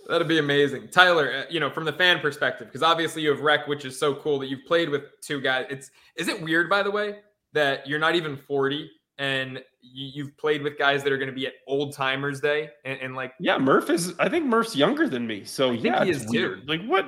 [0.10, 1.32] That'd be amazing, Tyler.
[1.32, 4.14] Uh, you know, from the fan perspective, because obviously you have Rec, which is so
[4.16, 5.68] cool that you've played with two guys.
[5.70, 7.20] It's is it weird, by the way,
[7.54, 11.36] that you're not even 40 and you, have played with guys that are going to
[11.36, 15.08] be at old timers day and, and, like yeah murph is i think murph's younger
[15.08, 16.62] than me so yeah he is weird.
[16.62, 16.68] too.
[16.68, 17.06] Like what?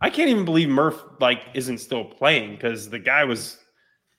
[0.00, 3.58] I can't even believe murph like isn't still playing because the guy was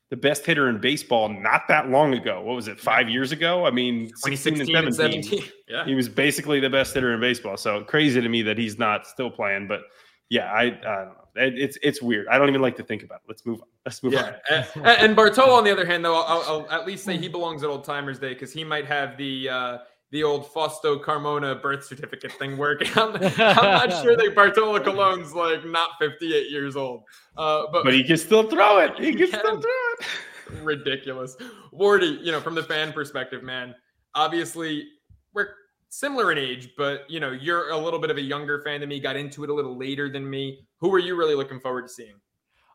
[0.10, 2.41] the best hitter in baseball not that long ago.
[2.41, 3.66] What was it five years ago?
[3.66, 5.43] I mean 16 and 17, and 17.
[5.70, 5.86] yeah.
[5.86, 9.08] He was basically the best hitter in baseball so crazy to me that he's not
[9.08, 9.82] still playing but
[10.30, 12.28] yeah i, I don't know it's it's weird.
[12.28, 13.24] I don't even like to think about it.
[13.28, 13.68] Let's move on.
[13.86, 14.36] Let's move yeah.
[14.52, 14.64] on.
[14.76, 17.64] and, and Bartolo, on the other hand, though, I'll, I'll at least say he belongs
[17.64, 19.78] at Old Timers Day because he might have the uh,
[20.12, 22.90] the old Fausto Carmona birth certificate thing working.
[22.96, 27.04] I'm, I'm not sure that Bartolo Colon's like not 58 years old,
[27.38, 28.96] uh, but but he can still throw it.
[28.98, 30.64] He, he can, can still throw it.
[30.64, 31.38] Ridiculous,
[31.74, 32.24] Wardy.
[32.24, 33.76] You know, from the fan perspective, man.
[34.16, 34.88] Obviously,
[35.34, 35.50] we're
[35.90, 38.90] similar in age, but you know, you're a little bit of a younger fan than
[38.90, 40.66] me, got into it a little later than me.
[40.80, 42.16] Who are you really looking forward to seeing?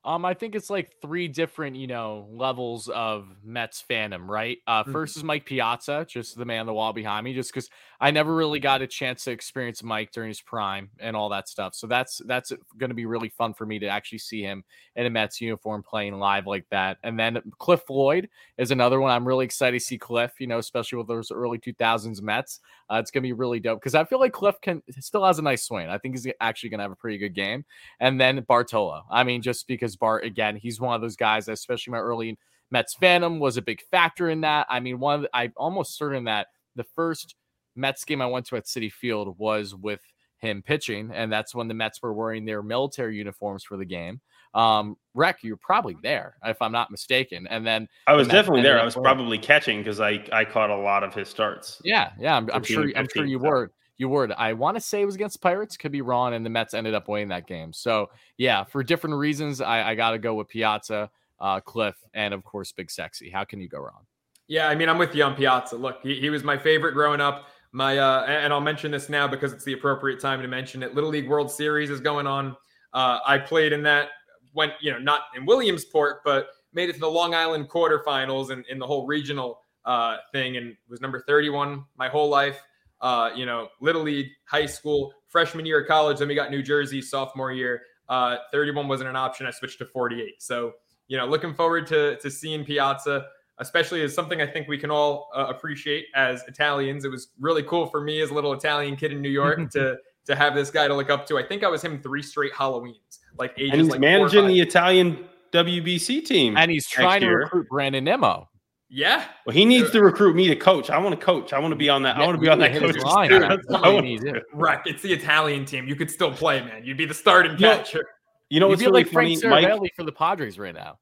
[0.06, 4.58] Um, I think it's like three different, you know, levels of Mets fandom, right?
[4.66, 5.02] Uh, 1st mm-hmm.
[5.02, 7.70] is Mike Piazza, just the man on the wall behind me, just because
[8.04, 11.48] I never really got a chance to experience Mike during his prime and all that
[11.48, 11.74] stuff.
[11.74, 14.62] So that's that's going to be really fun for me to actually see him
[14.94, 16.98] in a Mets uniform playing live like that.
[17.02, 18.28] And then Cliff Floyd
[18.58, 19.10] is another one.
[19.10, 22.60] I'm really excited to see Cliff, you know, especially with those early 2000s Mets.
[22.90, 25.38] Uh, it's going to be really dope because I feel like Cliff can still has
[25.38, 25.88] a nice swing.
[25.88, 27.64] I think he's actually going to have a pretty good game.
[28.00, 29.06] And then Bartolo.
[29.10, 32.36] I mean, just because Bart again, he's one of those guys, especially my early
[32.70, 34.66] Mets fandom was a big factor in that.
[34.68, 37.34] I mean, one the, I'm almost certain that the first
[37.76, 40.00] Mets game I went to at Citi Field was with
[40.38, 44.20] him pitching, and that's when the Mets were wearing their military uniforms for the game.
[44.54, 47.46] Um, Rec, you're probably there, if I'm not mistaken.
[47.48, 48.80] And then I was the definitely there.
[48.80, 51.80] I was probably catching because I I caught a lot of his starts.
[51.84, 52.90] Yeah, yeah, I'm, I'm sure.
[52.96, 53.72] I'm sure you were.
[53.96, 54.28] You were.
[54.36, 55.76] I want to say it was against Pirates.
[55.76, 57.72] Could be wrong, and the Mets ended up winning that game.
[57.72, 61.10] So yeah, for different reasons, I, I got to go with Piazza,
[61.40, 63.30] uh, Cliff, and of course Big Sexy.
[63.30, 64.06] How can you go wrong?
[64.46, 65.76] Yeah, I mean, I'm with you on Piazza.
[65.76, 67.46] Look, he, he was my favorite growing up.
[67.74, 70.94] My uh, and I'll mention this now because it's the appropriate time to mention it.
[70.94, 72.56] Little League World Series is going on.
[72.92, 74.10] Uh, I played in that.
[74.52, 78.64] Went you know not in Williamsport, but made it to the Long Island quarterfinals and
[78.66, 82.62] in the whole regional uh, thing, and was number 31 my whole life.
[83.00, 86.20] Uh, you know, Little League, high school, freshman year of college.
[86.20, 87.82] Then we got New Jersey sophomore year.
[88.08, 89.46] Uh, 31 wasn't an option.
[89.46, 90.34] I switched to 48.
[90.38, 90.74] So
[91.08, 93.26] you know, looking forward to to seeing Piazza
[93.58, 97.04] especially as something I think we can all uh, appreciate as Italians.
[97.04, 99.96] It was really cool for me as a little Italian kid in New York to
[100.26, 101.38] to have this guy to look up to.
[101.38, 103.72] I think I was him three straight Halloweens, like ages.
[103.72, 108.48] And he's like managing the Italian WBC team, and he's trying to recruit Brandon Nimmo.
[108.90, 109.24] Yeah.
[109.44, 110.88] Well, he needs to recruit me to coach.
[110.88, 111.52] I want to coach.
[111.52, 112.16] I want to be on that.
[112.16, 113.30] Yeah, I want to be on that coach line.
[114.54, 114.78] right.
[114.86, 115.88] It's the Italian team.
[115.88, 116.84] You could still play, man.
[116.84, 117.98] You'd be the starting catcher.
[117.98, 118.06] You know,
[118.50, 120.98] you know what's really like funny, Frank Mike for the Padres right now.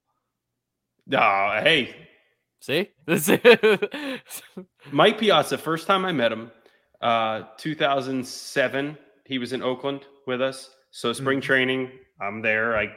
[1.13, 1.95] Uh, hey,
[2.63, 3.41] See, this is
[4.93, 5.59] Mike Piazza.
[5.59, 6.53] First time I met him,
[7.01, 8.97] uh, 2007.
[9.27, 10.71] He was in Oakland with us.
[10.93, 11.47] So spring mm-hmm.
[11.47, 11.91] training,
[12.21, 12.79] I'm there.
[12.79, 12.95] I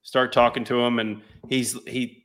[0.00, 2.24] start talking to him, and he's he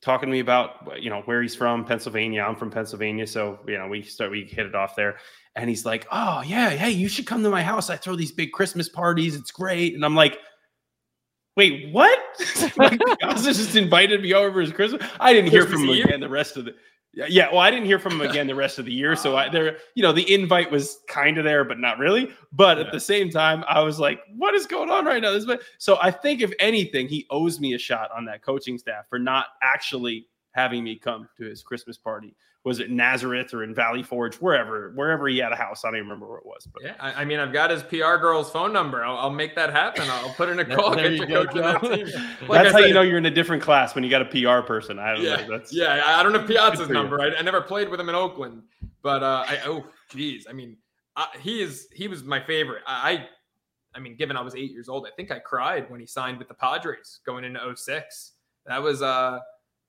[0.00, 2.42] talking to me about you know where he's from, Pennsylvania.
[2.42, 5.16] I'm from Pennsylvania, so you know we start we hit it off there.
[5.56, 7.90] And he's like, "Oh yeah, hey, you should come to my house.
[7.90, 9.34] I throw these big Christmas parties.
[9.34, 10.38] It's great." And I'm like,
[11.56, 12.18] Wait, what?
[12.76, 15.06] like, just invited me over his Christmas.
[15.20, 16.74] I didn't hear from him again the rest of the.
[17.14, 19.14] Yeah, well, I didn't hear from him again the rest of the year.
[19.16, 22.30] So I there, you know, the invite was kind of there, but not really.
[22.52, 22.84] But yeah.
[22.84, 25.46] at the same time, I was like, "What is going on right now?" This,
[25.78, 29.18] so I think if anything, he owes me a shot on that coaching staff for
[29.18, 32.34] not actually having me come to his Christmas party
[32.64, 35.84] was it Nazareth or in Valley Forge, wherever, wherever he had a house.
[35.84, 36.66] I don't even remember where it was.
[36.72, 39.04] But yeah, I, I mean, I've got his PR girl's phone number.
[39.04, 40.04] I'll, I'll make that happen.
[40.08, 40.94] I'll put in a call.
[40.94, 43.94] there you go, that like that's how said, you know you're in a different class
[43.94, 44.98] when you got a PR person.
[44.98, 45.50] I don't yeah, know.
[45.50, 46.02] That's yeah.
[46.06, 47.20] I don't have Piazza's number.
[47.20, 48.62] I, I, never played with him in Oakland,
[49.02, 50.76] but uh, I oh geez, I mean,
[51.16, 52.82] uh, he is he was my favorite.
[52.86, 53.26] I,
[53.94, 56.38] I mean, given I was eight years old, I think I cried when he signed
[56.38, 58.32] with the Padres going into 06.
[58.66, 59.40] That was uh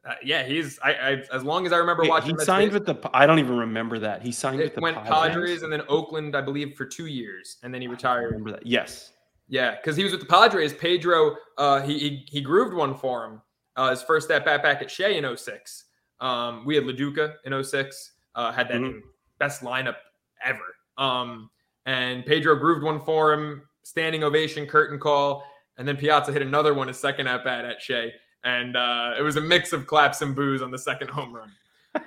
[0.05, 2.37] uh, yeah, he's I, I, as long as I remember Wait, watching.
[2.37, 2.95] He signed with the.
[3.13, 5.11] I don't even remember that he signed it with the went Padres.
[5.11, 8.21] Padres and then Oakland, I believe, for two years, and then he retired.
[8.21, 8.65] I remember that?
[8.65, 9.11] Yes.
[9.47, 10.73] Yeah, because he was with the Padres.
[10.73, 13.41] Pedro, uh, he, he he grooved one for him.
[13.75, 15.85] Uh, his first at bat back at Shea in 06.
[16.19, 18.99] Um, we had Lo Duca in 06, uh, had that mm-hmm.
[19.39, 19.95] best lineup
[20.43, 20.59] ever.
[20.97, 21.49] Um,
[21.85, 25.43] and Pedro grooved one for him, standing ovation, curtain call.
[25.77, 28.13] And then Piazza hit another one, a second at bat at Shea.
[28.43, 31.51] And uh, it was a mix of claps and boos on the second home run.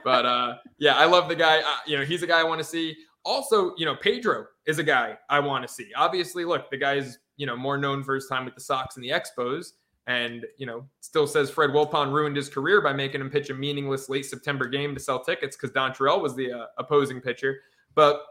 [0.05, 1.61] But uh, yeah, I love the guy.
[1.61, 2.97] Uh, you know, he's a guy I want to see.
[3.25, 5.91] Also, you know, Pedro is a guy I want to see.
[5.97, 9.05] Obviously, look, the guy's, you know, more known for his time with the Sox and
[9.05, 9.73] the Expos.
[10.09, 13.55] And, you know, still says Fred Wilpon ruined his career by making him pitch a
[13.55, 17.59] meaningless late September game to sell tickets because Dontrelle was the uh, opposing pitcher.
[17.97, 18.23] But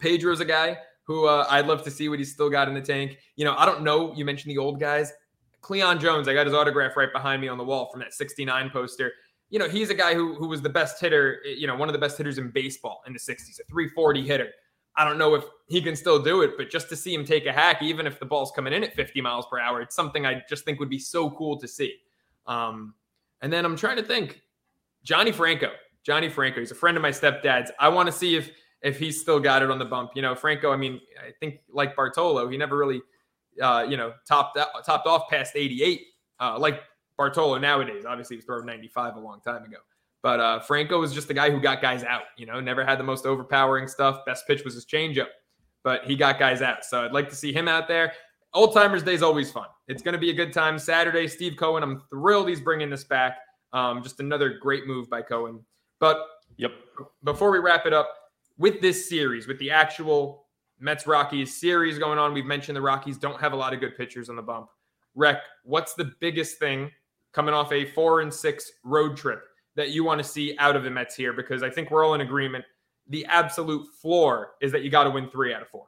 [0.00, 2.80] Pedro's a guy who uh, I'd love to see what he's still got in the
[2.80, 3.18] tank.
[3.36, 4.12] You know, I don't know.
[4.14, 5.12] You mentioned the old guys.
[5.64, 8.68] Cleon Jones, I got his autograph right behind me on the wall from that 69
[8.68, 9.12] poster.
[9.48, 11.94] You know, he's a guy who, who was the best hitter, you know, one of
[11.94, 14.48] the best hitters in baseball in the 60s, a 340 hitter.
[14.94, 17.46] I don't know if he can still do it, but just to see him take
[17.46, 20.26] a hack, even if the ball's coming in at 50 miles per hour, it's something
[20.26, 21.94] I just think would be so cool to see.
[22.46, 22.92] Um,
[23.40, 24.42] and then I'm trying to think
[25.02, 25.70] Johnny Franco.
[26.02, 27.72] Johnny Franco, he's a friend of my stepdad's.
[27.80, 28.50] I want to see if
[28.82, 30.10] if he's still got it on the bump.
[30.14, 33.00] You know, Franco, I mean, I think like Bartolo, he never really,
[33.60, 36.02] uh, you know, topped topped off past 88,
[36.40, 36.80] uh, like
[37.16, 38.04] Bartolo nowadays.
[38.06, 39.78] Obviously, he was throwing 95 a long time ago.
[40.22, 42.22] But uh, Franco was just the guy who got guys out.
[42.38, 44.24] You know, never had the most overpowering stuff.
[44.24, 45.28] Best pitch was his changeup,
[45.82, 46.84] but he got guys out.
[46.84, 48.12] So I'd like to see him out there.
[48.54, 49.66] Old Timers Day is always fun.
[49.88, 50.78] It's going to be a good time.
[50.78, 51.82] Saturday, Steve Cohen.
[51.82, 53.36] I'm thrilled he's bringing this back.
[53.72, 55.60] Um, just another great move by Cohen.
[55.98, 56.24] But
[56.56, 56.72] yep.
[57.24, 58.08] Before we wrap it up,
[58.56, 60.43] with this series, with the actual
[60.80, 63.96] Mets Rockies series going on, we've mentioned the Rockies don't have a lot of good
[63.96, 64.68] pitchers on the bump.
[65.14, 66.90] Rec, what's the biggest thing
[67.32, 69.42] coming off a four and six road trip
[69.76, 71.32] that you want to see out of the Mets here?
[71.32, 72.64] Because I think we're all in agreement.
[73.08, 75.86] The absolute floor is that you got to win three out of four.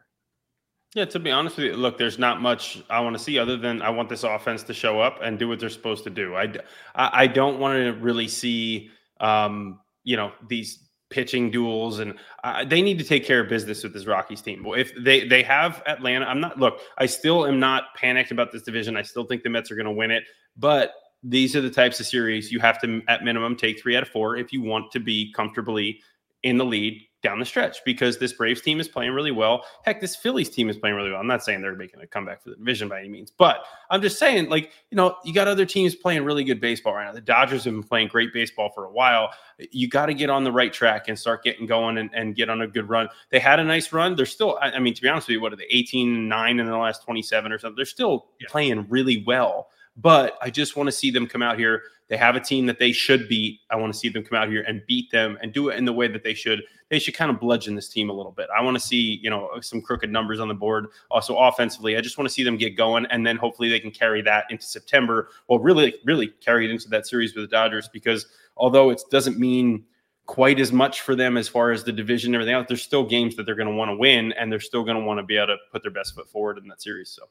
[0.95, 3.57] Yeah, to be honest with you, look, there's not much I want to see other
[3.57, 6.37] than I want this offense to show up and do what they're supposed to do.
[6.37, 6.55] I,
[6.95, 10.86] I don't want to really see, um, you know, these
[11.17, 12.13] pitching duels, and
[12.45, 14.63] uh, they need to take care of business with this Rockies team.
[14.67, 16.59] If they they have Atlanta, I'm not.
[16.59, 18.99] Look, I still am not panicked about this division.
[18.99, 20.25] I still think the Mets are going to win it,
[20.59, 20.93] but
[21.23, 24.11] these are the types of series you have to, at minimum, take three out of
[24.11, 26.01] four if you want to be comfortably
[26.43, 29.65] in the lead down the stretch because this Braves team is playing really well.
[29.85, 31.21] Heck, this Phillies team is playing really well.
[31.21, 34.03] I'm not saying they're making a comeback for the division by any means, but I'm
[34.03, 37.13] just saying, like, you know, you got other teams playing really good baseball right now.
[37.13, 39.31] The Dodgers have been playing great baseball for a while.
[39.71, 42.51] You got to get on the right track and start getting going and, and, get
[42.51, 43.09] on a good run.
[43.31, 44.15] They had a nice run.
[44.15, 46.67] They're still, I mean, to be honest with you, what are they, 18 9 in
[46.67, 47.77] the last 27 or something?
[47.77, 48.47] They're still yeah.
[48.51, 49.69] playing really well.
[49.97, 51.83] But I just want to see them come out here.
[52.09, 53.61] They have a team that they should beat.
[53.71, 55.85] I want to see them come out here and beat them and do it in
[55.85, 56.63] the way that they should.
[56.89, 58.47] They should kind of bludgeon this team a little bit.
[58.57, 60.87] I want to see, you know, some crooked numbers on the board.
[61.11, 63.91] Also offensively, I just want to see them get going and then hopefully they can
[63.91, 65.31] carry that into September.
[65.49, 68.27] Well, really, really carry it into that series with the Dodgers because
[68.57, 69.85] although it doesn't mean
[70.27, 73.05] quite as much for them as far as the division and everything else, there's still
[73.05, 75.25] games that they're going to want to win and they're still going to want to
[75.25, 77.11] be able to put their best foot forward in that series.
[77.11, 77.25] So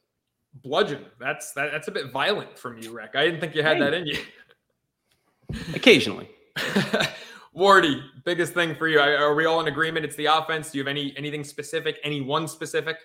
[0.55, 1.05] bludgeon.
[1.19, 3.15] That's that, that's a bit violent from you, Rec.
[3.15, 3.83] I didn't think you had hey.
[3.83, 4.17] that in you.
[5.75, 6.29] Occasionally.
[7.55, 8.99] Wardy, biggest thing for you.
[8.99, 10.05] Are we all in agreement?
[10.05, 10.71] It's the offense.
[10.71, 11.97] Do you have any anything specific?
[12.03, 12.97] Any one specific?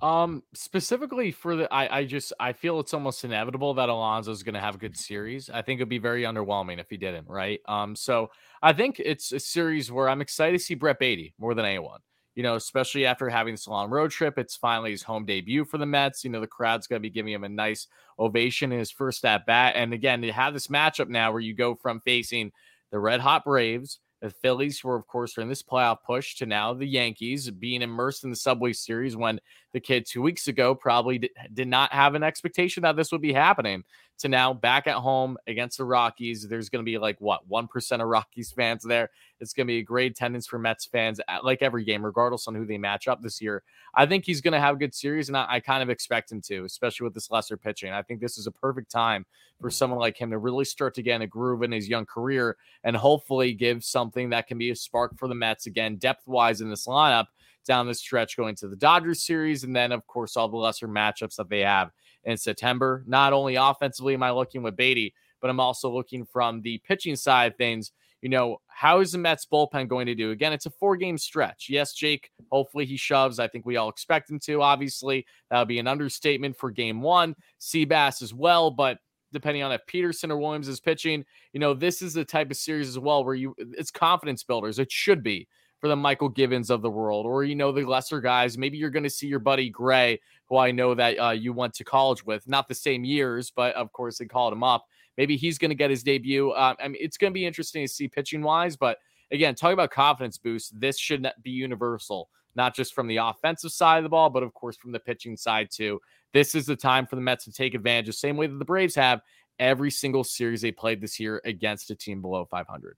[0.00, 4.44] Um, specifically for the, I, I just, I feel it's almost inevitable that Alonso is
[4.44, 5.50] going to have a good series.
[5.50, 7.60] I think it'd be very underwhelming if he didn't, right?
[7.66, 8.30] Um, so
[8.62, 11.98] I think it's a series where I'm excited to see Brett Baty more than anyone
[12.38, 14.38] you know, especially after having this long road trip.
[14.38, 16.22] It's finally his home debut for the Mets.
[16.22, 19.24] You know, the crowd's going to be giving him a nice ovation in his first
[19.24, 19.72] at bat.
[19.74, 22.52] And again, to have this matchup now where you go from facing
[22.92, 26.36] the red hot Braves, the Phillies, who are, of course, are in this playoff push,
[26.36, 29.40] to now the Yankees being immersed in the Subway Series when
[29.72, 33.32] the kid two weeks ago probably did not have an expectation that this would be
[33.32, 33.84] happening
[34.18, 36.48] to now back at home against the Rockies.
[36.48, 39.10] There's going to be like what 1% of Rockies fans there.
[39.40, 42.48] It's going to be a great attendance for Mets fans, at, like every game, regardless
[42.48, 43.62] on who they match up this year.
[43.94, 46.32] I think he's going to have a good series, and I, I, kind of expect
[46.32, 47.92] him to, especially with this lesser pitching.
[47.92, 49.24] I think this is a perfect time
[49.60, 52.06] for someone like him to really start to get in a groove in his young
[52.06, 56.26] career and hopefully give something that can be a spark for the Mets again, depth
[56.26, 57.26] wise in this lineup
[57.68, 60.88] down the stretch going to the Dodgers series, and then, of course, all the lesser
[60.88, 61.92] matchups that they have
[62.24, 63.04] in September.
[63.06, 67.14] Not only offensively am I looking with Baty, but I'm also looking from the pitching
[67.14, 67.92] side of things.
[68.22, 70.32] You know, how is the Mets bullpen going to do?
[70.32, 71.68] Again, it's a four game stretch.
[71.70, 73.38] Yes, Jake, hopefully he shoves.
[73.38, 74.60] I think we all expect him to.
[74.60, 77.36] Obviously, that would be an understatement for game one.
[77.60, 78.98] Seabass as well, but
[79.32, 82.56] depending on if Peterson or Williams is pitching, you know, this is the type of
[82.56, 84.78] series as well where you it's confidence builders.
[84.78, 85.46] It should be
[85.80, 88.58] for the Mychal Givens of the world, or you know the lesser guys.
[88.58, 91.74] Maybe you're going to see your buddy Gray, who I know that uh, you went
[91.74, 94.86] to college with, not the same years, but of course they called him up.
[95.16, 96.52] Maybe he's going to get his debut.
[96.52, 98.98] Um, I mean, it's going to be interesting to see pitching wise, but
[99.30, 103.98] again, talking about confidence boost, this should be universal, not just from the offensive side
[103.98, 106.00] of the ball, but of course from the pitching side too.
[106.32, 108.64] This is the time for the Mets to take advantage, the same way that the
[108.64, 109.20] Braves have
[109.58, 112.96] every single series they played this year against a team below 500.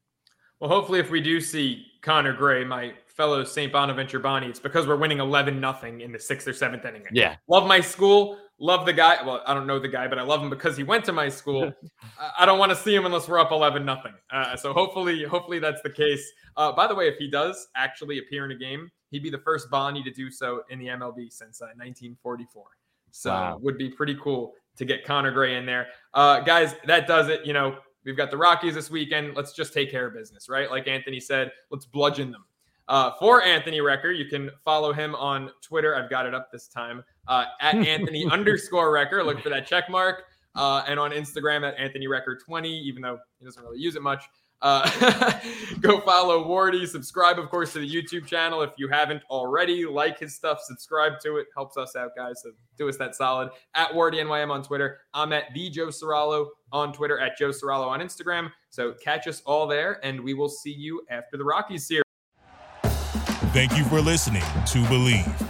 [0.61, 3.73] Well, hopefully, if we do see Connor Gray, my fellow St.
[3.73, 7.03] Bonaventure Bonnie, it's because we're winning 11 nothing in the sixth or seventh inning.
[7.13, 7.37] Yeah.
[7.49, 8.39] Love my school.
[8.59, 9.17] Love the guy.
[9.25, 11.31] Well, I don't know the guy, but I love him because he went to my
[11.31, 11.73] school.
[12.39, 14.13] I don't want to see him unless we're up 11 nothing.
[14.31, 16.31] Uh, so hopefully, hopefully that's the case.
[16.59, 19.39] Uh, by the way, if he does actually appear in a game, he'd be the
[19.39, 22.65] first Bonnie to do so in the MLB since uh, 1944.
[23.13, 23.59] So wow.
[23.63, 25.89] would be pretty cool to get Connor Gray in there.
[26.13, 27.47] Uh, guys, that does it.
[27.47, 29.35] You know, we've got the Rockies this weekend.
[29.35, 30.71] Let's just take care of business, right?
[30.71, 32.45] Like Anthony said, let's bludgeon them.
[32.89, 35.95] Uh, for Anthony Recker, you can follow him on Twitter.
[35.95, 39.25] I've got it up this time uh, at Anthony underscore Recker.
[39.25, 40.25] Look for that check mark.
[40.57, 44.03] Uh, and on Instagram at Anthony Recker 20, even though he doesn't really use it
[44.03, 44.25] much.
[44.63, 45.39] Uh,
[45.81, 46.87] go follow Wardy.
[46.87, 49.87] Subscribe, of course, to the YouTube channel if you haven't already.
[49.87, 51.47] Like his stuff, subscribe to it.
[51.55, 52.43] Helps us out, guys.
[52.43, 53.51] So do us that solid.
[53.75, 54.99] At Wardy NYM on Twitter.
[55.15, 58.51] I'm at the Joe Serralo on Twitter, at Joe Serralo on Instagram.
[58.71, 62.05] So catch us all there, and we will see you after the Rockies series.
[63.53, 65.50] Thank you for listening to Bleav.